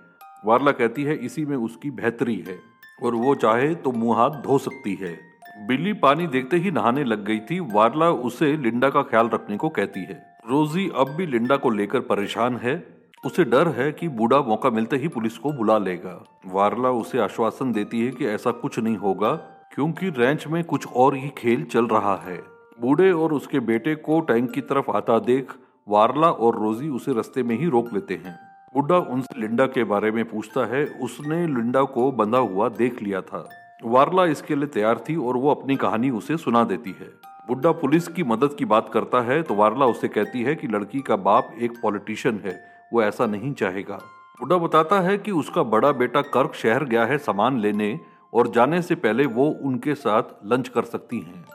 वारला 0.45 0.71
कहती 0.71 1.03
है, 1.03 1.15
इसी 1.15 1.45
में 1.45 1.57
उसकी 1.57 1.91
बेहतरी 1.91 2.35
है 2.35 2.59
और 3.03 3.15
वो 3.15 3.35
चाहे 3.35 3.75
तो 3.75 3.91
मुँह 3.91 4.17
हाथ 4.17 4.29
धो 4.29 4.57
सकती 4.57 4.95
है। 4.95 5.19
बिल्ली 5.67 5.93
पानी 5.93 6.27
देखते 6.27 6.57
ही 6.57 6.71
नहाने 6.71 7.03
लग 7.03 7.25
गई 7.25 7.39
थी। 7.39 7.59
वारला 7.59 8.09
उसे 8.09 8.57
लिंडा 8.57 8.89
का 8.89 9.01
ख्याल 9.01 9.29
रखने 9.29 9.57
को 9.57 9.69
कहती 9.69 9.99
है। 9.99 10.37
रोजी 10.49 10.91
अब 10.95 11.09
भी 11.09 11.25
लिंडा 11.25 11.55
को 11.55 11.69
लेकर 11.69 11.99
परेशान 11.99 12.57
है। 12.57 13.00
उसे 13.23 13.43
डर 13.43 13.67
है 13.67 13.91
कि 13.91 14.07
बूढ़ा 14.07 14.39
मौका 14.39 14.69
मिलते 14.69 14.97
ही 14.97 15.07
पुलिस 15.07 15.37
को 15.37 15.51
बुला 15.51 15.77
लेगा। 15.77 16.13
वारला 16.45 16.89
उसे 16.89 17.19
आश्वासन 17.19 17.71
देती 17.71 18.05
है 18.05 18.11
कि 18.11 18.25
ऐसा 18.25 18.51
कुछ 18.51 18.79
नहीं 18.79 18.95
होगा, 18.97 19.31
क्योंकि 19.75 20.09
रेंच 20.09 20.47
में 20.47 20.63
कुछ 20.63 20.87
और 20.87 21.15
ही 21.15 21.29
खेल 21.29 21.63
चल 21.63 21.87
रहा 21.87 22.15
है। 22.15 22.37
बूढ़े 22.81 23.11
और 23.11 23.33
उसके 23.33 23.59
बेटे 23.59 23.95
को 23.95 24.19
टैंक 24.19 24.51
की 24.51 24.61
तरफ़ 24.61 24.89
आता 24.91 25.19
देख, 25.19 25.53
वारला 25.87 26.31
और 26.31 26.55
रोजी 26.55 26.89
उसे 26.89 27.13
रस्ते 27.13 27.43
में 27.43 27.57
ही 27.59 27.69
रोक 27.69 27.93
लेते 27.93 28.13
हैं। 28.15 28.35
बुढ़ा 28.75 28.97
उनसे 28.97 29.39
लिंडा 29.41 29.65
के 29.65 29.83
बारे 29.83 30.11
में 30.11 30.23
पूछता 30.25 30.65
है, 30.65 30.85
उसने 30.85 31.45
लिंडा 31.47 31.83
को 31.83 32.11
बंधा 32.11 32.37
हुआ 32.37 32.69
देख 32.69 33.01
लिया 33.03 33.21
था। 33.21 33.47
वारला 33.83 34.25
इसके 34.25 34.55
लिए 34.55 34.67
तैयार 34.67 35.03
थी 35.09 35.15
और 35.15 35.37
वो 35.37 35.51
अपनी 35.51 35.75
कहानी 35.75 36.09
उसे 36.09 36.37
सुना 36.37 36.63
देती 36.63 36.95
है। 36.99 37.11
बुड्ढा 37.47 37.71
पुलिस 37.71 38.07
की 38.07 38.23
मदद 38.23 38.55
की 38.59 38.65
बात 38.65 38.89
करता 38.93 39.21
है 39.21 39.41
तो 39.43 39.55
वारला 39.55 39.85
उसे 39.85 40.07
कहती 40.07 40.41
है 40.43 40.55
कि 40.55 40.67
लड़की 40.67 40.99
का 40.99 41.15
बाप 41.15 41.55
एक 41.59 41.79
पॉलिटिशियन 41.81 42.41
है 42.45 42.70
वो 42.93 43.03
ऐसा 43.03 43.25
नहीं 43.25 43.53
चाहेगा। 43.53 43.99
बुड्ढा 44.39 44.57
बताता 44.57 44.99
है 44.99 45.17
कि 45.17 45.31
उसका 45.31 45.63
बड़ा 45.63 45.91
बेटा 45.91 46.21
कर्क 46.21 46.53
शहर 46.53 46.83
गया 46.83 47.05
है 47.05 47.17
सामान 47.17 47.59
लेने 47.59 47.99
और 48.33 48.47
जाने 48.47 48.81
से 48.81 48.95
पहले 48.95 49.25
वो 49.25 49.49
उनके 49.63 49.95
साथ 49.95 50.23
लंच 50.45 50.67
कर 50.67 50.83
सकती 50.83 51.19
हैं। 51.19 51.45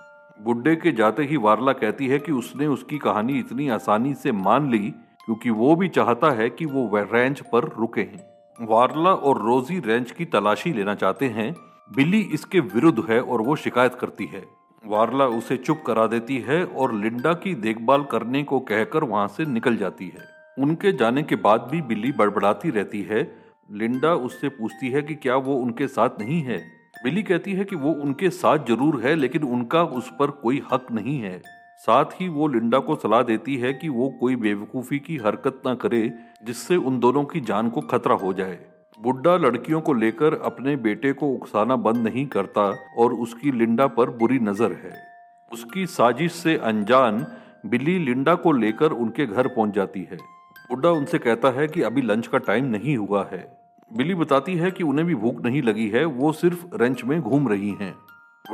बुड्ढे 0.43 0.77
के 0.77 0.93
जाते 0.93 1.23
ही 1.23 1.37
वारला 1.37 1.73
कहती 1.73 2.07
है 2.07 2.19
कि 2.19 2.33
उसने 2.33 2.67
उसकी 2.67 2.99
कहानी 2.99 3.39
इतनी 3.39 3.69
आसानी 3.69 4.15
से 4.15 4.33
मान 4.33 4.71
ली 4.71 4.95
क्योंकि 5.25 5.51
वो 5.51 5.77
भी 5.77 5.89
चाहता 5.89 6.31
है 6.31 6.51
कि 6.51 6.67
वो 6.67 6.91
रेंच 6.95 7.41
पर 7.41 7.65
रुके 7.79 8.01
हैं। 8.01 8.25
वारला 8.61 9.11
और 9.11 9.43
रोजी 9.43 9.79
रेंच 9.79 10.11
की 10.11 10.25
तलाशी 10.25 10.73
लेना 10.73 10.95
चाहते 10.95 11.27
हैं। 11.27 11.55
बिल्ली 11.97 12.21
इसके 12.21 12.61
विरुद्ध 12.61 13.05
है 13.11 13.21
और 13.21 13.43
वो 13.43 13.57
शिकायत 13.57 13.95
करती 13.95 14.27
है। 14.27 14.45
वारला 14.87 15.27
उसे 15.27 15.57
चुप 15.57 15.83
करा 15.87 16.07
देती 16.07 16.39
है 16.39 16.65
और 16.65 16.95
लिंडा 16.95 17.33
की 17.35 17.55
देखभाल 17.55 18.05
करने 18.05 18.43
को 18.43 18.61
कहकर 18.61 19.05
वहाँ 19.05 19.29
से 19.29 19.45
निकल 19.45 19.77
जाती 19.77 20.05
है। 20.05 20.36
उनके 20.57 20.93
जाने 20.93 21.23
के 21.23 21.37
बाद 21.37 21.69
भी 21.71 21.81
बिल्ली 21.83 22.13
बड़बड़ाती 22.13 22.71
रहती 22.71 23.03
है। 23.03 23.23
लिंडा 23.73 24.15
उससे 24.15 24.49
पूछती 24.49 24.91
है 24.91 25.03
कि 25.03 25.15
क्या 25.15 25.37
वो 25.37 25.55
उनके 25.55 25.87
साथ 25.89 26.21
नहीं 26.21 26.41
है? 26.43 26.59
बिल्ली 27.05 27.23
कहती 27.23 27.53
है 27.53 27.65
कि 27.65 27.77
वो 27.77 27.93
उनके 27.93 28.31
साथ 28.31 28.67
ज़रूर 28.69 29.01
है, 29.03 29.15
लेकिन 29.15 29.43
उनका 29.45 29.83
उस 29.83 30.11
पर 30.19 30.31
कोई 30.33 30.63
हक 30.73 30.87
नहीं 30.93 31.19
है। 31.21 31.39
साथ 31.81 32.21
ही 32.21 32.29
वो 32.29 32.47
लिंडा 32.49 32.79
को 32.79 32.95
सलाह 32.97 33.23
देती 33.23 33.57
है 33.57 33.73
कि 33.73 33.89
वो 33.89 34.09
कोई 34.21 34.37
बेवकूफ़ी 34.37 34.99
की 34.99 35.17
हरकत 35.17 35.61
ना 35.67 35.75
करे, 35.75 36.13
जिससे 36.45 36.77
उन 36.77 36.99
दोनों 37.01 37.25
की 37.25 37.41
जान 37.41 37.69
को 37.69 37.81
खतरा 37.81 38.15
हो 38.15 38.33
जाए। 38.33 38.59
बुड्ढा 38.99 39.37
लड़कियों 39.37 39.81
को 39.81 39.93
लेकर 39.93 40.35
अपने 40.45 40.77
बेटे 40.77 41.13
को 41.13 41.29
उकसाना 41.29 41.77
बंद 41.77 41.97
नहीं 41.97 42.27
करता 42.27 42.63
और 42.99 43.13
उसकी 43.15 43.53
लिंडा 43.53 43.87
पर 43.89 44.11
बुरी 44.11 44.39
नज़र 44.39 44.73
है। 44.75 44.93
उसकी 45.51 45.87
साजिश 45.87 46.33
से 46.33 46.57
अनजान 46.57 47.27
बिल्ली 47.67 47.99
लिंडा 47.99 48.35
को 48.35 48.53
लेकर 48.53 48.93
उनके 48.93 49.27
घर 49.27 49.49
पहुँच 49.49 49.75
जाती 49.75 50.03
है। 50.03 50.19
बुढ़ा 50.69 50.91
उनसे 50.91 51.19
कहता 51.19 51.51
है 51.51 51.69
कि 51.69 51.83
अभी 51.83 52.03
लंच 52.03 52.27
का 52.27 52.39
टाइम 52.39 52.65
नहीं 52.65 52.97
हुआ 52.97 53.29
है। 53.33 53.59
बिल्ली 53.97 54.15
बताती 54.15 54.55
है 54.55 54.71
कि 54.71 54.85
उन्हें 54.85 55.07
भी 55.07 55.15
भूख 55.15 55.45
नहीं 55.45 55.63
लगी 55.63 55.89
है, 55.89 56.05
वो 56.05 56.33
सिर्फ़ 56.33 56.65
रेंच 56.75 57.05
में 57.05 57.21
घूम 57.21 57.49
रही 57.49 57.71
हैं। 57.71 57.95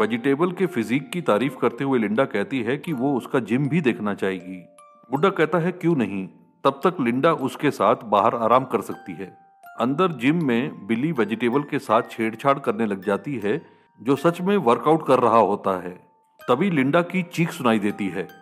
वेजिटेबल 0.01 0.53
के 0.53 0.67
फिजिक 0.67 1.11
की 1.11 1.21
तारीफ़ 1.21 1.57
करते 1.57 1.85
हुए 1.85 1.99
लिंडा 1.99 2.25
कहती 2.25 2.63
है 2.63 2.77
कि 2.77 2.93
वो 2.93 3.17
उसका 3.17 3.41
जिम 3.41 3.69
भी 3.69 3.81
देखना 3.81 4.15
चाहेगी। 4.15 4.63
बुढ़ा 5.11 5.31
कहता 5.31 5.59
है, 5.59 5.73
क्यों 5.73 5.97
नहीं? 5.97 6.29
तब 6.65 6.81
तक 6.87 6.97
लिंडा 7.01 7.33
उसके 7.33 7.71
साथ 7.71 7.97
बाहर 8.05 8.35
आराम 8.35 8.65
कर 8.65 8.81
सकती 8.81 9.13
है। 9.13 9.37
अंदर 9.81 10.13
जिम 10.13 10.47
में 10.47 10.87
बिल्ली 10.87 11.13
वेजिटेबल 11.13 11.63
के 11.63 11.79
साथ 11.79 12.03
छेड़छाड़ 12.11 12.59
करने 12.59 12.87
लग 12.87 13.05
जाती 13.05 13.37
है, 13.37 13.67
जो 14.03 14.17
सच 14.17 14.41
में 14.41 14.57
वर्कआउट 14.57 15.07
कर 15.07 15.19
रहा 15.19 15.39
होता 15.39 15.83
है। 15.83 16.01
तभी 16.49 16.71
लिंडा 16.71 17.03
की 17.03 17.23
चीख 17.23 17.51
सुनाई 17.51 17.79
देती 17.79 18.09
है। 18.09 18.42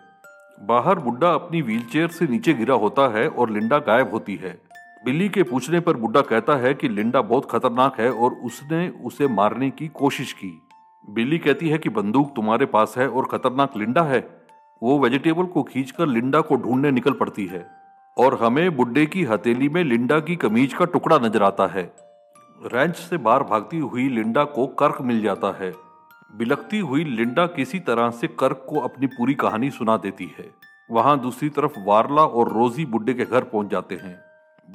बाहर 0.61 0.99
बुड्ढा 0.99 1.29
अपनी 1.29 1.61
व्हीलचेयर 1.63 2.09
से 2.09 2.27
नीचे 2.27 2.53
गिरा 2.55 2.75
होता 2.75 3.09
है 3.09 3.29
और 3.29 3.51
लिंडा 3.51 3.79
गायब 3.79 4.11
होती 4.11 4.35
है। 4.37 4.51
बिल्ली 5.05 5.29
के 5.29 5.43
पूछने 5.43 5.81
पर 5.81 5.97
बुड्ढा 5.97 6.21
कहता 6.21 6.57
है 6.57 6.73
कि 6.75 6.89
लिंडा 6.89 7.23
बहुत 7.23 7.51
खतरनाक 7.51 8.01
है 8.01 8.11
और 8.13 8.33
उसने 8.45 8.89
उसे 9.05 9.29
मारने 9.29 9.71
की 9.71 9.89
कोशिश 9.89 10.33
की। 10.33 10.53
बिल्ली 11.09 11.39
कहती 11.39 11.69
है 11.69 11.79
कि 11.79 11.89
बंदूक 11.89 12.35
तुम्हारे 12.37 12.67
पास 12.67 12.95
है 12.99 13.09
और 13.09 13.29
खतरनाक 13.31 13.77
लिंडा 13.77 14.03
है। 14.03 14.21
वो 14.83 14.99
वेजिटेबल 14.99 15.47
को 15.47 15.63
खींचकर 15.63 16.07
लिंडा 16.07 16.41
को 16.41 16.57
ढूँढने 16.57 16.91
निकल 16.91 17.13
पड़ती 17.13 17.47
है 17.47 17.67
और 18.17 18.39
हमें 18.43 18.77
बुड्ढे 18.77 19.07
की 19.07 19.25
हथेली 19.25 19.69
में 19.69 19.83
लिंडा 19.85 20.21
की 20.21 20.37
कमीज 20.37 20.75
का 20.75 20.85
टुकड़ा 20.85 21.19
नज़र 21.19 21.43
आता 21.43 21.67
है। 21.67 21.91
रैंच 22.65 22.97
से 22.97 23.17
बाहर 23.19 23.43
भागती 23.43 23.79
हुई 23.79 24.09
लिंडा 24.09 24.45
को 24.45 24.67
कर्क 24.67 25.01
मिल 25.03 25.23
जाता 25.23 25.57
है। 25.61 25.73
बिलखती 26.37 26.79
हुई 26.79 27.05
लिंडा 27.05 27.47
किसी 27.47 27.79
तरह 27.79 28.11
से 28.11 28.27
कर्क 28.27 28.67
को 28.69 28.81
अपनी 28.81 29.07
पूरी 29.07 29.35
कहानी 29.35 29.71
सुना 29.71 29.97
देती 29.97 30.35
है। 30.39 30.51
वहाँ 30.91 31.21
दूसरी 31.21 31.49
तरफ़ 31.49 31.73
वारला 31.87 32.23
और 32.23 32.53
रोजी 32.53 32.85
बुड्ढे 32.85 33.15
के 33.15 33.25
घर 33.25 33.45
पहुँच 33.45 33.71
जाते 33.71 33.95
हैं। 33.95 34.21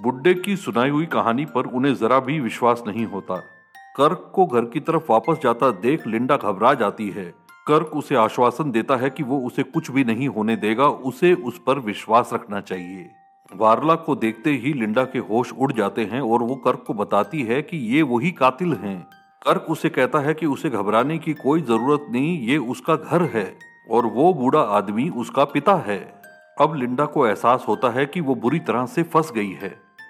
बुड्ढे 0.02 0.34
की 0.34 0.56
सुनाई 0.56 0.90
हुई 0.90 1.06
कहानी 1.06 1.46
पर 1.46 1.66
उन्हें 1.66 1.96
जरा 1.96 2.20
भी 2.20 2.40
विश्वास 2.40 2.84
नहीं 2.88 3.06
होता। 3.06 3.36
कर्क 3.96 4.32
को 4.36 4.46
घर 4.46 4.66
की 4.66 4.80
तरफ़ 4.80 5.12
वापस 5.12 5.40
जाता 5.44 5.72
देख 5.72 6.08
लिंडा 6.08 6.38
घबरा 6.38 6.74
जाती 6.74 7.10
है। 7.10 7.34
कर्क 7.68 7.88
उसे 7.88 8.16
आश्वासन 8.16 8.72
देता 8.72 8.96
है 8.96 9.10
कि 9.10 9.24
वो 9.24 9.40
उसे 9.40 9.64
कुछ 9.64 9.92
भी 9.92 10.04
नहीं 10.04 10.28
होने 10.28 10.56
देगा, 10.56 10.88
उसे 10.88 11.34
उस 11.34 11.62
पर 11.68 11.80
विश्वास 11.80 12.30
रखना 12.34 12.62
चाहिए। 12.62 13.10
वारला 13.56 13.96
को 13.96 14.16
देखते 14.16 14.50
ही 14.50 14.74
लिंडा 14.74 15.04
के 15.04 15.20
होश 15.20 15.54
उड़ 15.54 15.72
जाते 15.74 16.06
हैं 16.06 16.22
और 16.22 16.44
वो 16.44 16.56
कर्क 16.56 16.84
को 16.88 16.94
बताती 16.94 17.44
है 17.44 17.62
कि 17.62 17.78
ये 17.78 18.02
वही 18.02 18.32
कातिल 18.32 18.74
हैं। 18.74 19.08
कर्क 19.46 19.66
उसे 19.70 19.90
कहता 19.90 20.20
है 20.20 20.34
कि 20.34 20.46
उसे 20.46 20.70
घबराने 20.70 21.18
की 21.18 21.34
कोई 21.34 21.62
ज़रूरत 21.62 22.06
नहीं, 22.12 22.40
ये 22.42 22.58
उसका 22.58 22.96
घर 22.96 23.22
है 23.34 23.46
और 23.90 24.06
वो 24.06 24.34
बूढ़ा 24.34 24.62
आदमी 24.78 25.08
उसका 25.10 25.44
पिता 25.46 25.76
है। 25.88 26.00
अब 26.58 26.76
लिंडा 26.76 27.06
को 27.06 27.28
एहसास 27.28 27.66
होता 27.68 27.90
है 27.90 28.06
कि 28.06 28.22
वो 28.22 28.36
बुरी 28.36 28.60
तरह 28.60 28.86
से 28.86 29.04
फंस 29.04 29.32
गई 29.36 29.52
है। 29.62 29.70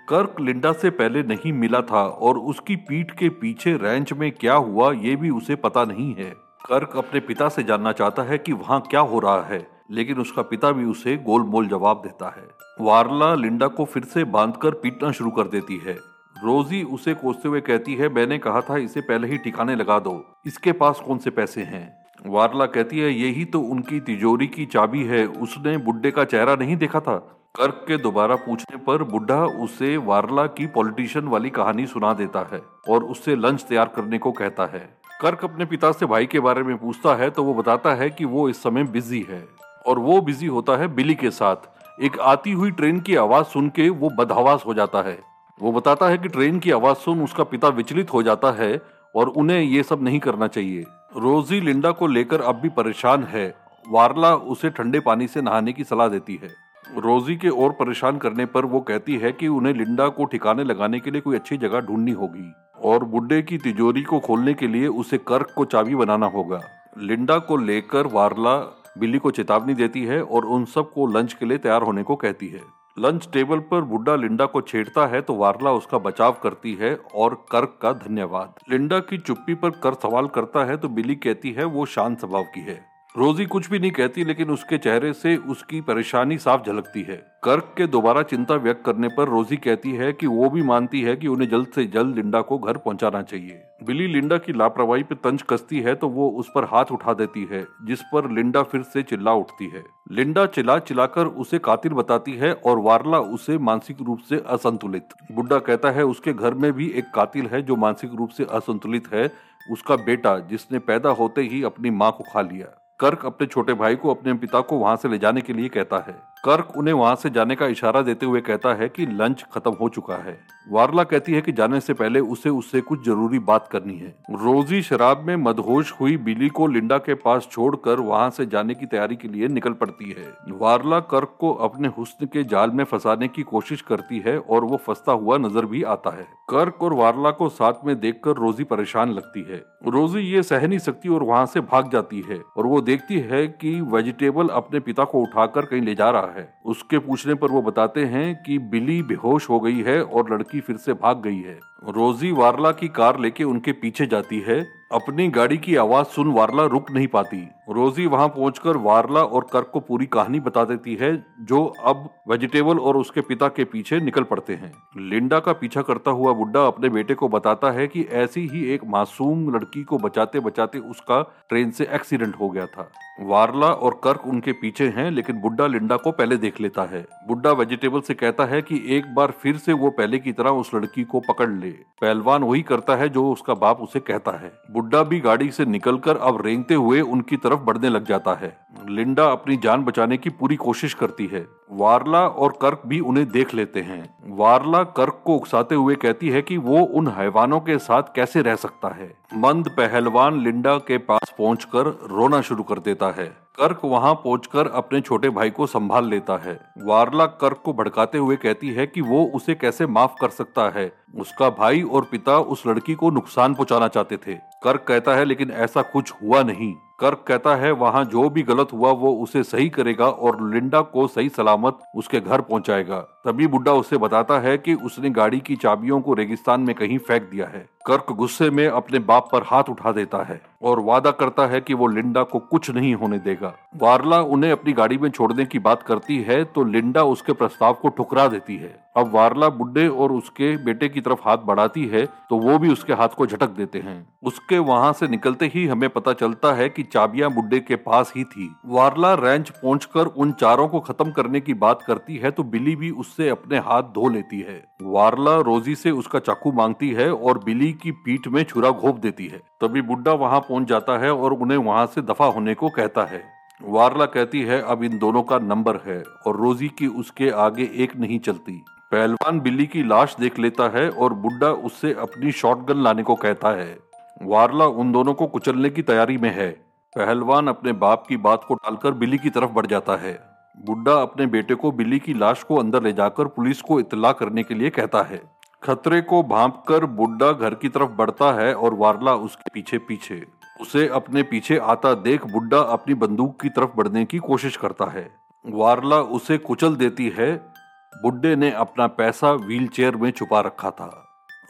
कर्क 0.09 0.39
लिंडा 0.41 0.71
से 0.73 0.89
पहले 0.91 1.23
नहीं 1.23 1.53
मिला 1.53 1.81
था 1.81 2.05
और 2.07 2.37
उसकी 2.37 2.75
पीठ 2.75 3.11
के 3.11 3.29
पीछे 3.35 3.75
रैंच 3.75 4.13
में 4.13 4.31
क्या 4.31 4.55
हुआ, 4.55 4.91
ये 4.93 5.15
भी 5.15 5.29
उसे 5.29 5.55
पता 5.57 5.85
नहीं 5.85 6.13
है। 6.15 6.31
कर्क 6.65 6.97
अपने 6.97 7.19
पिता 7.19 7.49
से 7.49 7.63
जानना 7.63 7.91
चाहता 7.91 8.23
है 8.23 8.37
कि 8.37 8.53
वहाँ 8.53 8.81
क्या 8.89 8.99
हो 9.01 9.19
रहा 9.19 9.41
है, 9.43 9.65
लेकिन 9.91 10.17
उसका 10.17 10.41
पिता 10.41 10.71
भी 10.71 10.85
उसे 10.85 11.17
गोलमोल 11.17 11.67
जवाब 11.67 12.01
देता 12.03 12.33
है। 12.37 12.47
वारला 12.81 13.33
लिंडा 13.35 13.67
को 13.67 13.85
फिर 13.85 14.03
से 14.03 14.23
बांधकर 14.23 14.71
पीटना 14.73 15.11
शुरू 15.11 15.31
कर 15.31 15.47
देती 15.47 15.81
है। 15.85 15.97
रोजी 16.43 16.83
उसे 16.83 17.13
कोसते 17.13 17.47
हुए 17.47 17.61
कहती 17.61 17.95
है, 17.95 18.09
मैंने 18.09 18.37
कहा 18.37 18.61
था 18.61 18.77
इसे 18.77 19.01
पहले 19.01 19.27
ही 19.27 19.37
ठिकाने 19.37 19.75
लगा 19.75 19.99
दो। 19.99 20.33
इसके 20.45 20.71
पास 20.71 20.99
कौन 20.99 21.17
से 21.17 21.29
पैसे 21.29 21.61
हैं? 21.61 22.05
वारला 22.25 22.65
कहती 22.65 22.99
है, 22.99 23.11
यही 23.13 23.45
तो 23.45 23.59
उनकी 23.59 23.99
तिजोरी 23.99 24.47
की 24.47 24.65
चाबी 24.65 25.03
है। 25.03 25.25
उसने 25.27 25.77
बुड्ढे 25.77 26.11
का 26.11 26.23
चेहरा 26.23 26.55
नहीं 26.55 26.75
देखा 26.77 26.99
था? 26.99 27.15
कर्क 27.55 27.85
के 27.87 27.97
दोबारा 27.97 28.35
पूछने 28.35 28.77
पर 28.77 29.03
बुढ़ा 29.03 29.43
उसे 29.63 29.97
वारला 29.97 30.45
की 30.47 30.65
पॉलिटिशियन 30.67 31.27
वाली 31.27 31.49
कहानी 31.49 31.85
सुना 31.85 32.13
देता 32.13 32.39
है 32.53 32.61
और 32.89 33.03
उससे 33.03 33.35
लंच 33.35 33.63
तैयार 33.63 33.91
करने 33.95 34.17
को 34.17 34.31
कहता 34.31 34.65
है। 34.65 34.79
कर्क 35.21 35.43
अपने 35.43 35.65
पिता 35.65 35.91
से 35.91 36.05
भाई 36.05 36.25
के 36.25 36.39
बारे 36.39 36.63
में 36.63 36.77
पूछता 36.77 37.15
है 37.15 37.29
तो 37.29 37.43
वो 37.43 37.53
बताता 37.53 37.93
है 37.93 38.09
कि 38.09 38.25
वो 38.25 38.49
इस 38.49 38.63
समय 38.63 38.83
बिज़ी 38.83 39.25
है 39.29 39.43
और 39.85 39.99
वो 39.99 40.21
बिज़ी 40.21 40.47
होता 40.47 40.77
है 40.77 40.87
बिली 40.87 41.15
के 41.15 41.31
साथ। 41.31 41.55
एक 42.03 42.19
आती 42.19 42.51
हुई 42.51 42.71
ट्रेन 42.71 42.99
की 42.99 43.15
आवाज़ 43.15 43.45
सुन 43.45 43.69
के 43.69 43.89
वो 43.89 44.09
बदहवास 44.09 44.63
हो 44.65 44.73
जाता 44.73 45.01
है। 45.01 45.34
वो 45.61 45.71
बताता 45.71 46.07
है 46.07 46.17
कि 46.17 46.29
ट्रेन 46.29 46.59
की 46.59 46.71
आवाज़ 46.71 46.97
सुन 46.97 47.21
उसका 47.23 47.43
पिता 47.43 47.67
विचलित 47.67 48.13
हो 48.13 48.23
जाता 48.23 48.51
है 48.51 48.81
और 49.15 49.27
उन्हें 49.27 49.61
ये 49.61 49.83
सब 49.83 50.03
नहीं 50.03 50.19
करना 50.19 50.47
चाहिए। 50.47 50.81
रोजी 51.17 51.59
लिंडा 51.61 51.91
को 51.91 52.07
लेकर 52.07 52.41
अब 52.41 52.55
भी 52.55 52.69
परेशान 52.69 53.23
है। 53.23 53.55
वारला 53.89 54.33
उसे 54.35 54.69
ठंडे 54.69 54.99
पानी 54.99 55.27
से 55.27 55.41
नहाने 55.41 55.73
की 55.73 55.83
सलाह 55.83 56.07
देती 56.07 56.39
है। 56.43 56.49
रोजी 56.97 57.35
के 57.35 57.49
और 57.49 57.71
परेशान 57.71 58.17
करने 58.17 58.45
पर 58.45 58.65
वो 58.65 58.79
कहती 58.79 59.15
है 59.15 59.31
कि 59.31 59.47
उन्हें 59.47 59.73
लिंडा 59.73 60.07
को 60.07 60.25
ठिकाने 60.25 60.63
लगाने 60.63 60.99
के 60.99 61.11
लिए 61.11 61.21
कोई 61.21 61.35
अच्छी 61.35 61.57
जगह 61.57 61.79
ढूंढनी 61.79 62.11
होगी 62.11 62.51
और 62.83 63.03
बुड्ढे 63.03 63.41
की 63.41 63.57
तिजोरी 63.57 64.01
को 64.01 64.19
खोलने 64.19 64.53
के 64.53 64.67
लिए 64.67 64.87
उसे 64.87 65.17
कर्क 65.17 65.53
को 65.55 65.65
चाबी 65.65 65.95
बनाना 65.95 66.25
होगा। 66.25 66.61
लिंडा 66.97 67.37
को 67.37 67.57
लेकर 67.57 68.07
वारला 68.07 68.57
बिल्ली 68.97 69.17
को 69.17 69.31
चेतावनी 69.31 69.73
देती 69.73 70.03
है 70.05 70.23
और 70.23 70.45
उन 70.45 70.65
सबको 70.65 71.07
लंच 71.07 71.33
के 71.33 71.45
लिए 71.45 71.57
तैयार 71.57 71.81
होने 71.81 72.03
को 72.03 72.15
कहती 72.15 72.47
है। 72.47 72.84
लंच 72.97 73.27
टेबल 73.33 73.59
पर 73.59 73.81
बुड्ढा 73.81 74.15
लिंडा 74.15 74.45
को 74.45 74.61
छेड़ता 74.61 75.05
है 75.07 75.21
तो 75.21 75.35
वार्ला 75.35 75.71
उसका 75.71 75.97
बचाव 75.97 76.37
करती 76.43 76.73
है 76.73 76.93
और 77.15 77.33
कर्क 77.51 77.77
का 77.81 77.91
धन्यवाद। 77.93 78.53
लिंडा 78.69 78.99
की 78.99 79.17
चुप्पी 79.17 79.55
पर 79.55 79.69
कर 79.69 79.93
सवाल 79.93 80.27
करता 80.27 80.63
है 80.65 80.77
तो 80.77 80.89
बिली 80.89 81.15
कहती 81.15 81.51
है, 81.51 81.63
वो 81.63 81.85
शांत 81.85 82.19
स्वभाव 82.19 82.43
की 82.43 82.61
है। 82.61 82.94
रोजी 83.15 83.45
कुछ 83.45 83.69
भी 83.69 83.79
नहीं 83.79 83.91
कहती, 83.91 84.23
लेकिन 84.23 84.49
उसके 84.49 84.77
चेहरे 84.77 85.11
से 85.13 85.35
उसकी 85.37 85.79
परेशानी 85.81 86.37
साफ़ 86.37 86.65
झलकती 86.65 87.01
है। 87.01 87.15
कर्क 87.43 87.73
के 87.77 87.85
दोबारा 87.87 88.21
चिंता 88.21 88.55
व्यक्त 88.55 88.81
करने 88.85 89.07
पर 89.07 89.27
रोजी 89.27 89.57
कहती 89.57 89.91
है 89.91 90.11
कि 90.13 90.27
वो 90.27 90.49
भी 90.49 90.63
मानती 90.63 91.01
है 91.01 91.15
कि 91.15 91.27
उन्हें 91.27 91.49
जल्द 91.49 91.67
से 91.75 91.85
जल्द 91.85 92.15
लिंडा 92.15 92.41
को 92.41 92.57
घर 92.57 92.77
पहुंचाना 92.77 93.21
चाहिए। 93.21 93.61
बिली 93.83 94.07
लिंडा 94.07 94.37
की 94.37 94.53
लापरवाही 94.53 95.03
पे 95.03 95.15
तंज 95.15 95.41
कसती 95.41 95.79
है 95.79 95.95
तो 95.95 96.09
वो 96.09 96.29
उस 96.29 96.51
पर 96.55 96.63
हाथ 96.65 96.91
उठा 96.91 97.13
देती 97.13 97.47
है, 97.51 97.65
जिस 97.87 98.01
पर 98.13 98.29
लिंडा 98.31 98.63
फिर 98.63 98.81
से 98.83 99.03
चिल्ला 99.03 99.33
उठती 99.33 99.69
है। 99.69 99.83
लिंडा 100.11 100.45
चिल्ला 100.45 100.79
चिल्लाकर 100.79 101.25
उसे 101.25 101.59
कातिल 101.59 101.93
बताती 101.93 102.33
है 102.33 102.53
और 102.53 102.79
वारला 102.79 103.19
उसे 103.19 103.57
मानसिक 103.57 104.01
रूप 104.01 104.19
से 104.19 104.43
असंतुलित। 104.47 105.13
बुड्ढा 105.31 105.59
कहता 105.59 105.91
है, 105.91 106.03
उसके 106.03 106.33
घर 106.33 106.53
में 106.53 106.71
भी 106.73 106.89
एक 106.89 107.11
कातिल 107.15 107.47
है 107.47 107.61
जो 107.61 107.75
मानसिक 107.75 108.11
रूप 108.15 108.29
से 108.29 108.47
असंतुलित 108.51 109.13
है, 109.13 109.29
उसका 109.71 109.95
बेटा 109.95 110.39
जिसने 110.39 110.79
पैदा 110.79 111.09
होते 111.09 111.41
ही 111.41 111.63
अपनी 111.63 111.89
माँ 111.89 112.11
को 112.11 112.23
खा 112.23 112.41
लिया। 112.41 112.81
कर्क 112.99 113.25
अपने 113.25 113.47
छोटे 113.47 113.73
भाई 113.73 113.95
को, 113.95 114.13
अपने 114.13 114.33
पिता 114.33 114.61
को 114.61 114.77
वहाँ 114.77 114.95
से 114.95 115.09
ले 115.09 115.17
जाने 115.17 115.41
के 115.41 115.53
लिए 115.53 115.69
कहता 115.69 115.97
है। 115.97 116.34
कर्क 116.45 116.73
उन्हें 116.77 116.93
वहाँ 116.93 117.15
से 117.15 117.29
जाने 117.29 117.55
का 117.55 117.67
इशारा 117.67 118.01
देते 118.01 118.25
हुए 118.25 118.41
कहता 118.41 118.73
है 118.73 118.87
कि 118.89 119.05
लंच 119.05 119.43
खत्म 119.53 119.71
हो 119.71 119.87
चुका 119.89 120.15
है। 120.15 120.37
वारला 120.67 121.03
कहती 121.03 121.33
है 121.33 121.41
कि 121.41 121.51
जाने 121.51 121.79
से 121.79 121.93
पहले 121.93 122.19
उसे 122.19 122.49
उससे 122.49 122.81
कुछ 122.81 123.03
ज़रूरी 123.05 123.39
बात 123.39 123.67
करनी 123.67 123.95
है। 123.95 124.07
रोजी 124.33 124.81
शराब 124.81 125.23
में 125.27 125.35
मदहोश 125.37 125.93
हुई 125.99 126.15
बिली 126.17 126.49
को 126.49 126.67
लिंडा 126.67 126.97
के 126.97 127.13
पास 127.15 127.47
छोड़कर 127.51 127.99
वहाँ 127.99 128.29
से 128.29 128.45
जाने 128.45 128.73
की 128.73 128.85
तैयारी 128.85 129.15
के 129.15 129.27
लिए 129.27 129.47
निकल 129.47 129.73
पड़ती 129.73 130.09
है। 130.09 130.27
वारला 130.51 130.99
कर्क 131.11 131.35
को 131.39 131.53
अपने 131.65 131.87
हुस्न 131.97 132.25
के 132.25 132.43
जाल 132.45 132.71
में 132.71 132.83
फंसाने 132.83 133.27
की 133.27 133.43
कोशिश 133.43 133.81
करती 133.81 134.19
है 134.19 134.37
और 134.39 134.63
वो 134.63 134.77
फंसता 134.77 135.11
हुआ 135.13 135.37
नज़र 135.37 135.65
भी 135.65 135.83
आता 135.85 136.15
है। 136.17 136.27
कर्क 136.49 136.83
और 136.83 136.93
वारला 136.93 137.31
को 137.31 137.49
साथ 137.51 137.85
में 137.85 137.99
देखकर 137.99 138.35
रोजी 138.37 138.63
परेशान 138.65 139.11
लगती 139.11 139.45
है। 139.49 139.63
रोजी 139.87 140.19
ये 140.21 140.43
सह 140.43 140.67
नहीं 140.67 140.79
सकती 140.79 141.09
और 141.09 141.23
वहाँ 141.23 141.45
से 141.45 141.61
भाग 141.63 141.91
जाती 141.91 142.23
है 142.29 142.41
और 142.57 142.65
वो 142.65 142.81
देखती 142.83 143.19
है 143.21 143.45
कि 143.47 143.79
वेजिटेबल 143.83 144.47
अपने 144.53 144.79
पिता 144.79 145.03
को 145.03 145.21
उठाकर 145.21 145.65
कहीं 145.65 145.81
ले 145.81 145.95
जा 145.95 146.09
रहा 146.09 146.31
है। 146.31 146.34
उसके 146.65 146.99
पूछने 146.99 147.33
पर 147.33 147.51
वो 147.51 147.61
बताते 147.61 148.05
हैं 148.05 148.43
कि 148.43 148.59
बिली 148.59 149.03
बेहोश 149.03 149.49
हो 149.49 149.59
गई 149.59 149.81
है 149.81 150.03
और 150.03 150.33
लड़की 150.33 150.59
फिर 150.59 150.77
से 150.77 150.93
भाग 150.93 151.21
गई 151.21 151.41
है। 151.41 151.59
रोजी 151.87 152.31
वारला 152.31 152.71
की 152.71 152.87
कार 152.87 153.19
लेके 153.19 153.43
उनके 153.43 153.71
पीछे 153.71 154.05
जाती 154.05 154.39
है। 154.39 154.84
अपनी 154.95 155.27
गाड़ी 155.27 155.57
की 155.57 155.75
आवाज़ 155.75 156.07
सुन 156.07 156.31
वारला 156.31 156.65
रुक 156.65 156.91
नहीं 156.91 157.07
पाती। 157.07 157.37
रोजी 157.69 158.05
वहाँ 158.05 158.27
पहुंचकर 158.27 158.77
वारला 158.77 159.19
और 159.19 159.47
कर्क 159.53 159.69
को 159.73 159.79
पूरी 159.79 160.05
कहानी 160.05 160.39
बता 160.39 160.63
देती 160.63 160.95
है, 160.95 161.25
जो 161.41 161.65
अब 161.65 162.09
वेजिटेबल 162.29 162.79
और 162.79 162.97
उसके 162.97 163.21
पिता 163.21 163.47
के 163.47 163.63
पीछे 163.63 163.99
निकल 163.99 164.23
पड़ते 164.23 164.53
हैं। 164.53 164.71
लिंडा 164.97 165.39
का 165.39 165.53
पीछा 165.53 165.81
करता 165.81 166.11
हुआ 166.11 166.33
बुड्ढा 166.33 166.65
अपने 166.67 166.89
बेटे 166.89 167.13
को 167.13 167.27
बताता 167.27 167.71
है 167.71 167.87
कि 167.87 168.01
ऐसी 168.01 168.47
ही 168.47 168.65
एक 168.73 168.81
मासूम 168.85 169.55
लड़की 169.55 169.83
को 169.83 169.97
बचाते 169.97 170.39
बचाते 170.39 170.79
उसका 170.79 171.21
ट्रेन 171.49 171.71
से 171.71 171.87
एक्सीडेंट 171.91 172.35
हो 172.35 172.49
गया 172.49 172.65
था। 172.65 172.89
वारला 173.21 173.67
और 173.67 173.99
कर्क 174.03 174.27
उनके 174.27 174.51
पीछे 174.51 174.87
हैं, 174.87 175.11
लेकिन 175.11 175.35
बुड्ढा 175.35 175.67
लिंडा 175.67 175.97
को 175.97 176.11
पहले 176.11 176.37
देख 176.37 176.61
लेता 176.61 176.83
है। 176.83 177.05
बुड्ढा 177.27 177.51
वेजिटेबल 177.51 178.01
से 178.01 178.13
कहता 178.13 178.45
है 178.45 178.61
कि 178.61 178.83
एक 178.87 179.13
बार 179.15 179.31
फिर 179.31 179.57
से 179.57 179.73
वो 179.73 179.89
पहले 179.89 180.19
की 180.19 180.31
तरह 180.31 180.49
उस 180.49 180.75
लड़की 180.75 181.03
को 181.03 181.19
पकड़ 181.19 181.49
ले। 181.49 181.71
पहलवान 182.01 182.43
वही 182.43 182.61
करता 182.61 182.95
है 182.95 183.09
जो 183.09 183.31
उसका 183.31 183.53
बाप 183.53 183.81
उसे 183.81 183.99
कहता 183.99 184.31
है। 184.31 184.51
बुड्ढा 184.85 185.03
भी 185.03 185.19
गाड़ी 185.19 185.49
से 185.51 185.65
निकलकर 185.65 186.17
अब 186.17 186.45
रेंगते 186.45 186.73
हुए 186.73 187.01
उनकी 187.01 187.37
तरफ़ 187.37 187.59
बढ़ने 187.59 187.89
लग 187.89 188.05
जाता 188.05 188.33
है। 188.33 188.57
लिंडा 188.89 189.25
अपनी 189.25 189.57
जान 189.57 189.83
बचाने 189.83 190.17
की 190.17 190.29
पूरी 190.29 190.55
कोशिश 190.55 190.93
करती 190.93 191.25
है। 191.27 191.45
वारला 191.71 192.19
और 192.27 192.53
कर्क 192.61 192.81
भी 192.87 192.99
उन्हें 192.99 193.29
देख 193.31 193.53
लेते 193.53 193.81
हैं। 193.81 194.03
वारला 194.27 194.83
कर्क 194.83 195.21
को 195.25 195.35
उकसाते 195.35 195.75
हुए 195.75 195.95
कहती 195.95 196.29
है 196.29 196.41
कि 196.41 196.57
वो 196.57 196.81
उन 196.81 197.07
हैवानों 197.07 197.59
के 197.59 197.77
साथ 197.77 198.13
कैसे 198.15 198.41
रह 198.41 198.55
सकता 198.55 198.93
है। 198.95 199.13
मंद 199.33 199.69
पहलवान 199.69 200.41
लिंडा 200.41 200.77
के 200.77 200.97
पास 200.97 201.33
पहुंचकर 201.37 201.87
रोना 202.11 202.41
शुरू 202.41 202.63
कर 202.63 202.79
देता 202.79 203.11
है। 203.11 203.44
कर्क 203.59 203.81
वहाँ 203.83 204.13
पहुंचकर 204.13 204.67
अपने 204.67 205.01
छोटे 205.01 205.29
भाई 205.29 205.49
को 205.49 205.67
संभाल 205.67 206.05
लेता 206.05 206.37
है। 206.37 206.59
वारला 206.77 207.25
कर्क 207.25 207.61
को 207.65 207.73
भड़काते 207.73 208.17
हुए 208.17 208.35
कहती 208.35 208.69
है 208.69 208.87
कि 208.87 209.01
वो 209.01 209.25
उसे 209.25 209.55
कैसे 209.55 209.87
माफ़ 209.87 210.11
कर 210.21 210.29
सकता 210.29 210.69
है। 210.69 210.91
उसका 211.15 211.49
भाई 211.49 211.81
और 211.81 212.07
पिता 212.11 212.37
उस 212.39 212.67
लड़की 212.67 212.93
को 212.93 213.09
नुकसान 213.09 213.53
पहुंचाना 213.53 213.87
चाहते 213.87 214.17
थे। 214.17 214.33
कर्क 214.33 214.85
कहता 214.87 215.15
है, 215.15 215.25
लेकिन 215.25 215.51
ऐसा 215.51 215.81
कुछ 215.81 216.13
हुआ 216.23 216.43
नहीं। 216.43 216.73
कर्क 216.99 217.23
कहता 217.27 217.55
है, 217.55 217.71
वहाँ 217.71 218.03
जो 218.05 218.29
भी 218.29 218.41
गलत 218.41 218.67
हुआ, 218.73 218.91
वो 218.91 219.11
उसे 219.13 219.41
सही 219.43 219.69
करेगा 219.69 220.05
और 220.05 220.37
लिंडा 220.49 220.81
को 220.81 221.07
सही 221.07 221.29
सलामत 221.29 221.79
उसके 221.95 222.19
घर 222.19 222.41
पहुँचाएगा। 222.41 222.99
तभी 223.25 223.47
बुड्ढा 223.47 223.71
उसे 223.71 223.97
बताता 223.97 224.39
है 224.39 224.57
कि 224.57 224.73
उसने 224.73 225.09
गाड़ी 225.09 225.39
की 225.39 225.55
चाबियों 225.55 225.99
को 226.01 226.13
रेगिस्तान 226.13 226.61
में 226.61 226.73
कहीं 226.75 226.97
फेंक 226.97 227.23
दिया 227.23 227.47
है। 227.47 227.65
कर्क 227.87 228.11
गुस्से 228.11 228.49
में 228.49 228.67
अपने 228.67 228.99
बाप 228.99 229.29
पर 229.31 229.43
हाथ 229.43 229.63
उठा 229.63 229.91
देता 229.91 230.23
है 230.23 230.41
और 230.61 230.79
वादा 230.79 231.11
करता 231.11 231.47
है 231.47 231.61
कि 231.61 231.73
वो 231.73 231.87
लिंडा 231.87 232.23
को 232.23 232.39
कुछ 232.39 232.71
नहीं 232.71 232.93
होने 232.95 233.19
देगा। 233.19 233.53
वारला 233.75 234.21
उन्हें 234.21 234.51
अपनी 234.51 234.73
गाड़ी 234.73 234.97
में 234.97 235.09
छोड़ने 235.09 235.45
की 235.45 235.59
बात 235.59 235.83
करती 235.83 236.21
है 236.21 236.43
तो 236.45 236.63
लिंडा 236.63 237.03
उसके 237.03 237.33
प्रस्ताव 237.33 237.73
को 237.73 237.89
ठुकरा 237.89 238.27
देती 238.27 238.57
है। 238.57 238.84
अब 238.95 239.11
वारला 239.13 239.49
बुड्ढे 239.49 239.87
और 239.87 240.11
उसके 240.11 240.55
बेटे 240.57 240.89
की 240.89 241.01
तरफ़ 241.01 241.19
हाथ 241.21 241.37
बढ़ाती 241.45 241.85
है 241.85 242.05
तो 242.29 242.37
वो 242.39 242.57
भी 242.59 242.69
उसके 242.69 242.93
हाथ 242.93 243.09
को 243.09 243.25
झटक 243.27 243.49
देते 243.49 243.79
हैं। 243.79 243.95
उसके 244.23 244.59
वहाँ 244.59 244.91
से 244.93 245.07
निकलते 245.07 245.45
ही 245.45 245.65
हमें 245.67 245.89
पता 245.89 246.13
चलता 246.13 246.53
है 246.53 246.69
कि 246.69 246.83
चाबियाँ 246.83 247.29
बुड्ढे 247.31 247.59
के 247.59 247.75
पास 247.77 248.13
ही 248.15 248.23
थी। 248.23 248.49
वारला 248.65 249.13
रेंच 249.13 249.49
पहुंचकर 249.49 250.05
उन 250.07 250.31
चारों 250.31 250.67
को 250.67 250.79
खत्म 250.79 251.11
करने 251.11 251.39
की 251.41 251.53
बात 251.55 251.81
करती 251.81 252.17
है 252.17 252.31
तो 252.31 252.43
बिली 252.45 252.75
भी 252.75 252.91
उससे 252.91 253.29
अपने 253.29 253.57
हाथ 253.59 253.83
धो 253.93 254.09
लेती 254.09 254.39
है। 254.41 254.63
वारला 254.83 255.35
रोजी 255.41 255.75
से 255.75 255.91
उसका 255.91 256.19
चाकू 256.19 256.51
मांगती 256.51 256.89
है 256.91 257.11
और 257.11 257.43
बिली 257.43 257.71
की 257.73 257.91
पीठ 257.91 258.27
में 258.27 258.43
छुरा 258.43 258.69
घोप 258.71 258.99
देती 258.99 259.27
है। 259.27 259.41
तभी 259.61 259.81
बुड्ढा 259.81 260.13
वहाँ 260.13 260.39
पहुँच 260.39 260.67
जाता 260.67 260.97
है 260.97 261.13
और 261.13 261.33
उन्हें 261.33 261.57
वहाँ 261.57 261.85
से 261.85 262.01
दफ़ा 262.01 262.25
होने 262.25 262.53
को 262.53 262.69
कहता 262.69 263.05
है। 263.05 263.23
वारला 263.61 264.05
कहती 264.05 264.41
है, 264.41 264.61
अब 264.61 264.83
इन 264.83 264.97
दोनों 264.99 265.21
का 265.23 265.37
नंबर 265.39 265.79
है। 265.85 266.03
और 266.27 266.37
रोजी 266.37 266.67
की 266.69 266.87
उसके 266.87 267.29
आगे 267.29 267.69
एक 267.73 267.95
नहीं 267.97 268.19
चलती। 268.19 268.63
पहलवान 268.91 269.39
बिल्ली 269.39 269.65
की 269.65 269.83
लाश 269.83 270.15
देख 270.19 270.39
लेता 270.39 270.69
है 270.69 270.89
और 270.89 271.13
बुड्ढा 271.13 271.47
उससे 271.47 271.93
अपनी 271.93 272.31
शॉटगन 272.31 272.83
लाने 272.83 273.03
को 273.03 273.15
कहता 273.15 273.49
है। 273.49 273.79
वारला 274.23 274.65
उन 274.65 274.91
दोनों 274.91 275.13
को 275.13 275.27
कुचलने 275.27 275.69
की 275.69 275.81
तैयारी 275.81 276.17
में 276.17 276.35
है। 276.35 276.51
पहलवान 276.95 277.47
अपने 277.47 277.71
बाप 277.71 278.05
की 278.09 278.17
बात 278.17 278.43
को 278.47 278.55
टालकर 278.55 278.91
बिल्ली 278.91 279.17
की 279.17 279.29
तरफ़ 279.29 279.49
बढ़ 279.49 279.65
जाता 279.65 279.95
है। 279.95 280.19
बुड्ढा 280.65 280.93
अपने 281.01 281.25
बेटे 281.25 281.55
को 281.55 281.71
बिल्ली 281.71 281.99
की 281.99 282.13
लाश 282.13 282.43
को 282.43 282.55
अंदर 282.55 282.83
ले 282.83 282.93
जाकर 282.93 283.25
पुलिस 283.25 283.61
को 283.61 283.79
इतला 283.79 284.11
करने 284.11 284.43
के 284.43 284.53
लिए 284.53 284.69
कहता 284.69 285.01
है। 285.01 285.21
खतरे 285.63 286.01
को 286.01 286.23
भाप 286.23 286.63
कर 286.67 286.85
बुड्ढा 286.85 287.31
घर 287.31 287.53
की 287.53 287.69
तरफ़ 287.69 287.89
बढ़ता 287.89 288.41
है 288.41 288.53
और 288.53 288.73
वारला 288.73 289.13
उसके 289.13 289.49
पीछे 289.53 289.77
पीछे। 289.77 290.25
उसे 290.61 290.87
अपने 290.87 291.23
पीछे 291.23 291.57
आता 291.57 291.93
देख 291.93 292.25
बुड्ढा 292.25 292.59
अपनी 292.59 292.93
बंदूक 292.93 293.41
की 293.41 293.49
तरफ़ 293.49 293.69
बढ़ने 293.75 294.05
की 294.05 294.17
कोशिश 294.17 294.57
करता 294.57 294.85
है। 294.85 295.15
वारला 295.45 295.95
उसे 295.95 296.37
कुचल 296.37 296.75
देती 296.75 297.09
है 297.09 297.54
बुड्ढे 298.01 298.35
ने 298.35 298.51
अपना 298.51 298.87
पैसा 298.87 299.31
व्हीलचेयर 299.31 299.95
में 299.95 300.11
छुपा 300.11 300.39
रखा 300.39 300.71
था। 300.71 301.01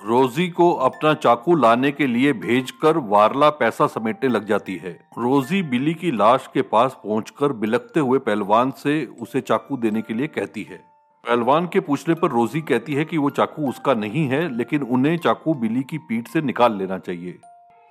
रोजी 0.05 0.47
को 0.47 0.71
अपना 0.73 1.13
चाकू 1.13 1.55
लाने 1.55 1.91
के 1.91 2.07
लिए 2.07 2.33
भेजकर 2.33 2.97
वारला 2.97 3.49
पैसा 3.49 3.87
समेटने 3.87 4.29
लग 4.29 4.45
जाती 4.45 4.75
है। 4.75 4.91
रोजी 5.17 5.63
बिली 5.63 5.93
की 5.93 6.11
लाश 6.11 6.49
के 6.53 6.61
पास 6.61 6.97
पहुंचकर 7.03 7.53
बिलकते 7.53 7.99
हुए 7.99 8.19
पहलवान 8.19 8.71
से 8.71 9.05
उसे 9.21 9.41
चाकू 9.41 9.77
देने 9.77 10.01
के 10.01 10.13
लिए 10.13 10.27
कहती 10.27 10.63
है। 10.63 10.77
पहलवान 11.27 11.67
के 11.67 11.79
पूछने 11.79 12.13
पर 12.13 12.29
रोजी 12.29 12.61
कहती 12.61 12.93
है 12.93 13.05
कि 13.05 13.17
वो 13.17 13.29
चाकू 13.29 13.69
उसका 13.69 13.93
नहीं 13.93 14.27
है, 14.27 14.57
लेकिन 14.57 14.83
उन्हें 14.83 15.17
चाकू 15.17 15.53
बिली 15.53 15.83
की 15.83 15.97
पीठ 15.97 16.27
से 16.27 16.41
निकाल 16.41 16.77
लेना 16.77 16.97
चाहिए। 16.97 17.39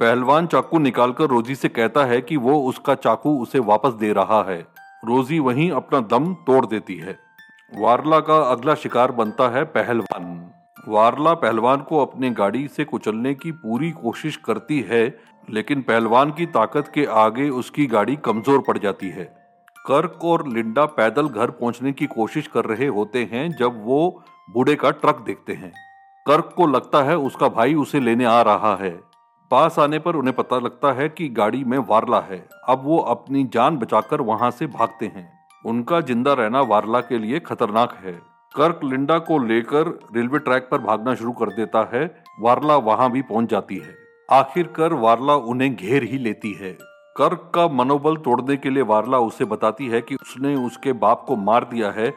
पहलवान 0.01 0.47
चाकू 0.47 0.79
निकालकर 0.79 1.25
रोजी 1.25 1.55
से 1.55 1.69
कहता 1.69 2.05
है 2.05 2.21
कि 2.21 2.37
वो 2.37 2.62
उसका 2.62 2.95
चाकू 2.95 3.38
उसे 3.43 3.59
वापस 3.59 3.93
दे 3.93 4.12
रहा 4.12 4.43
है। 4.43 4.67
रोजी 5.05 5.38
वहीं 5.38 5.71
अपना 5.71 6.01
दम 6.01 6.35
तोड़ 6.35 6.67
देती 6.67 6.97
है। 6.97 7.34
वारला 7.72 8.18
का 8.20 8.37
अगला 8.42 8.74
शिकार 8.74 9.12
बनता 9.12 9.48
है 9.48 9.62
पहलवान। 9.64 10.24
वारला 10.88 11.33
पहलवान 11.35 11.81
को 11.81 11.98
अपनी 11.98 12.31
गाड़ी 12.31 12.66
से 12.68 12.85
कुचलने 12.85 13.33
की 13.35 13.53
पूरी 13.53 13.90
कोशिश 13.92 14.37
करती 14.37 14.81
है, 14.81 15.07
लेकिन 15.48 15.83
पहलवान 15.83 16.31
की 16.31 16.46
ताकत 16.46 16.90
के 16.94 17.05
आगे 17.14 17.48
उसकी 17.50 17.87
गाड़ी 17.87 18.16
कमज़ोर 18.16 18.62
पड़ 18.68 18.77
जाती 18.79 19.09
है। 19.09 19.24
कर्क 19.87 20.24
और 20.24 20.46
लिंडा 20.48 20.85
पैदल 20.92 21.29
घर 21.29 21.50
पहुँचने 21.50 21.92
की 21.92 22.07
कोशिश 22.07 22.46
कर 22.46 22.64
रहे 22.64 22.87
होते 22.88 23.29
हैं 23.33 23.50
जब 23.50 23.83
वो 23.85 24.09
बूढ़े 24.48 24.74
का 24.74 24.90
ट्रक 24.92 25.24
देखते 25.27 25.53
हैं। 25.55 25.72
कर्क 26.27 26.53
को 26.57 26.66
लगता 26.66 27.03
है 27.03 27.16
उसका 27.18 27.48
भाई 27.50 27.74
उसे 27.74 28.00
लेने 28.00 28.24
आ 28.24 28.40
रहा 28.42 28.74
है। 28.77 28.90
पास 29.50 29.79
आने 29.79 29.98
पर 29.98 30.16
उन्हें 30.16 30.37
पता 30.37 30.59
लगता 30.59 30.92
है 30.92 31.09
कि 31.09 31.29
गाड़ी 31.29 31.64
में 31.64 31.79
वारला 31.81 32.20
है। 32.20 32.44
अब 32.68 32.83
वो 32.85 32.98
अपनी 32.98 33.44
जान 33.44 33.77
बचाकर 33.77 34.20
वहाँ 34.22 34.50
से 34.50 34.66
भागते 34.68 35.07
हैं। 35.07 35.33
उनका 35.64 36.00
ज़िंदा 36.00 36.33
रहना 36.33 36.61
वारला 36.62 37.00
के 37.00 37.18
लिए 37.18 37.38
खतरनाक 37.40 37.96
है। 38.05 38.12
कर्क 38.55 38.81
लिंडा 38.85 39.18
को 39.18 39.38
लेकर 39.38 39.88
रेलवे 40.16 40.38
ट्रैक 40.38 40.68
पर 40.70 40.79
भागना 40.81 41.14
शुरू 41.14 41.33
कर 41.33 41.50
देता 41.50 41.88
है। 41.94 42.05
वारला 42.40 42.77
वहाँ 42.79 43.11
भी 43.11 43.22
पहुँच 43.22 43.50
जाती 43.50 43.77
है। 43.77 43.94
आखिरकार 44.29 44.92
वारला 44.94 45.35
उन्हें 45.35 45.74
घेर 45.77 46.03
ही 46.03 46.18
लेती 46.18 46.53
है। 46.53 46.72
कर्क 47.16 47.50
का 47.55 47.66
मनोबल 47.70 48.16
तोड़ने 48.16 48.57
के 48.57 48.70
लिए 48.70 48.83
वारला 48.85 49.18
उसे 49.20 49.44
बताती 49.44 49.87
है 49.87 50.00
कि 50.00 50.14
उसने 50.14 50.55
उसके 50.57 50.92
बाप 50.98 51.24
को 51.29 51.37
मार 51.37 51.64
दिया 51.64 51.90
है 51.90 52.12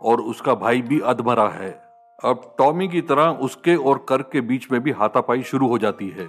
और 0.00 0.20
उसका 0.22 0.54
भाई 0.54 0.82
भी 0.82 1.00
अधमरा 1.00 1.48
है। 1.50 1.70
अब 2.18 2.54
टॉमी 2.58 2.88
की 2.88 3.00
तरह 3.02 3.38
उसके 3.42 3.76
और 3.76 4.04
कर्क 4.08 4.28
के 4.32 4.40
बीच 4.40 4.70
में 4.72 4.80
भी 4.80 4.90
हाथापाई 4.90 5.42
शुरू 5.42 5.68
हो 5.68 5.78
जाती 5.78 6.08
है। 6.08 6.28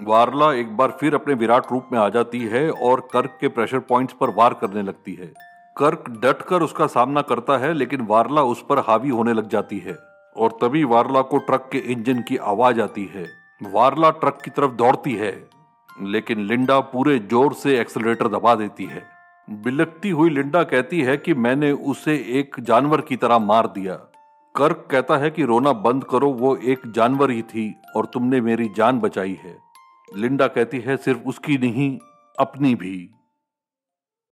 वारला 0.00 0.52
एक 0.52 0.76
बार 0.76 0.96
फिर 1.00 1.14
अपने 1.14 1.34
विराट 1.34 1.72
रूप 1.72 1.88
में 1.92 1.98
आ 1.98 2.08
जाती 2.08 2.38
है 2.46 2.70
और 2.70 3.08
कर्क 3.12 3.38
के 3.40 3.48
प्रेशर 3.48 3.78
पॉइंट्स 3.78 4.14
पर 4.20 4.30
वार 4.30 4.54
करने 4.54 4.82
लगती 4.82 5.14
है। 5.14 5.32
कर्क 5.76 6.04
डट 6.22 6.42
कर 6.42 6.62
उसका 6.62 6.86
सामना 6.86 7.22
करता 7.22 7.56
है, 7.58 7.72
लेकिन 7.74 8.00
वारला 8.00 8.42
उस 8.42 8.64
पर 8.68 8.78
हावी 8.78 9.08
होने 9.08 9.32
लग 9.32 9.48
जाती 9.48 9.78
है, 9.78 9.96
और 10.36 10.58
तभी 10.62 10.84
वारला 10.84 11.20
को 11.22 11.38
ट्रक 11.38 11.68
के 11.72 11.78
इंजन 11.92 12.22
की 12.22 12.36
आवाज़ 12.36 12.80
आती 12.80 13.04
है। 13.14 13.26
वारला 13.72 14.10
ट्रक 14.10 14.40
की 14.44 14.50
तरफ़ 14.50 14.72
दौड़ती 14.72 15.14
है, 15.14 15.32
लेकिन 16.02 16.40
लिंडा 16.40 16.78
पूरे 16.80 17.18
ज़ोर 17.18 17.52
से 17.52 17.80
एक्सलेटर 17.80 18.28
दबा 18.28 18.54
देती 18.54 18.84
है। 18.84 19.02
बिलकती 19.48 20.10
हुई 20.10 20.30
लिंडा 20.30 20.62
कहती 20.62 21.00
है 21.00 21.16
कि 21.16 21.34
मैंने 21.34 21.72
उसे 21.72 22.14
एक 22.30 22.56
जानवर 22.60 23.00
की 23.00 23.16
तरह 23.16 23.38
मार 23.38 23.66
दिया। 23.66 23.94
कर्क 24.54 24.86
कहता 24.90 25.16
है 25.16 25.30
कि 25.30 25.44
रोना 25.44 25.72
बंद 25.72 26.04
करो, 26.04 26.30
वो 26.30 26.56
एक 26.56 26.80
जानवर 26.86 27.30
ही 27.30 27.42
थी, 27.42 27.74
और 27.96 28.06
तुमने 28.06 28.40
मेरी 28.40 28.68
जान 28.76 29.00
बचाई 29.00 29.38
है। 29.44 29.56
लिंडा 30.16 30.46
कहती 30.46 30.80
है, 30.80 30.96
सिर्फ़ 30.96 31.20
उसकी 31.20 31.58
नहीं, 31.58 31.98
अपनी 32.38 32.74
भी। 32.74 33.10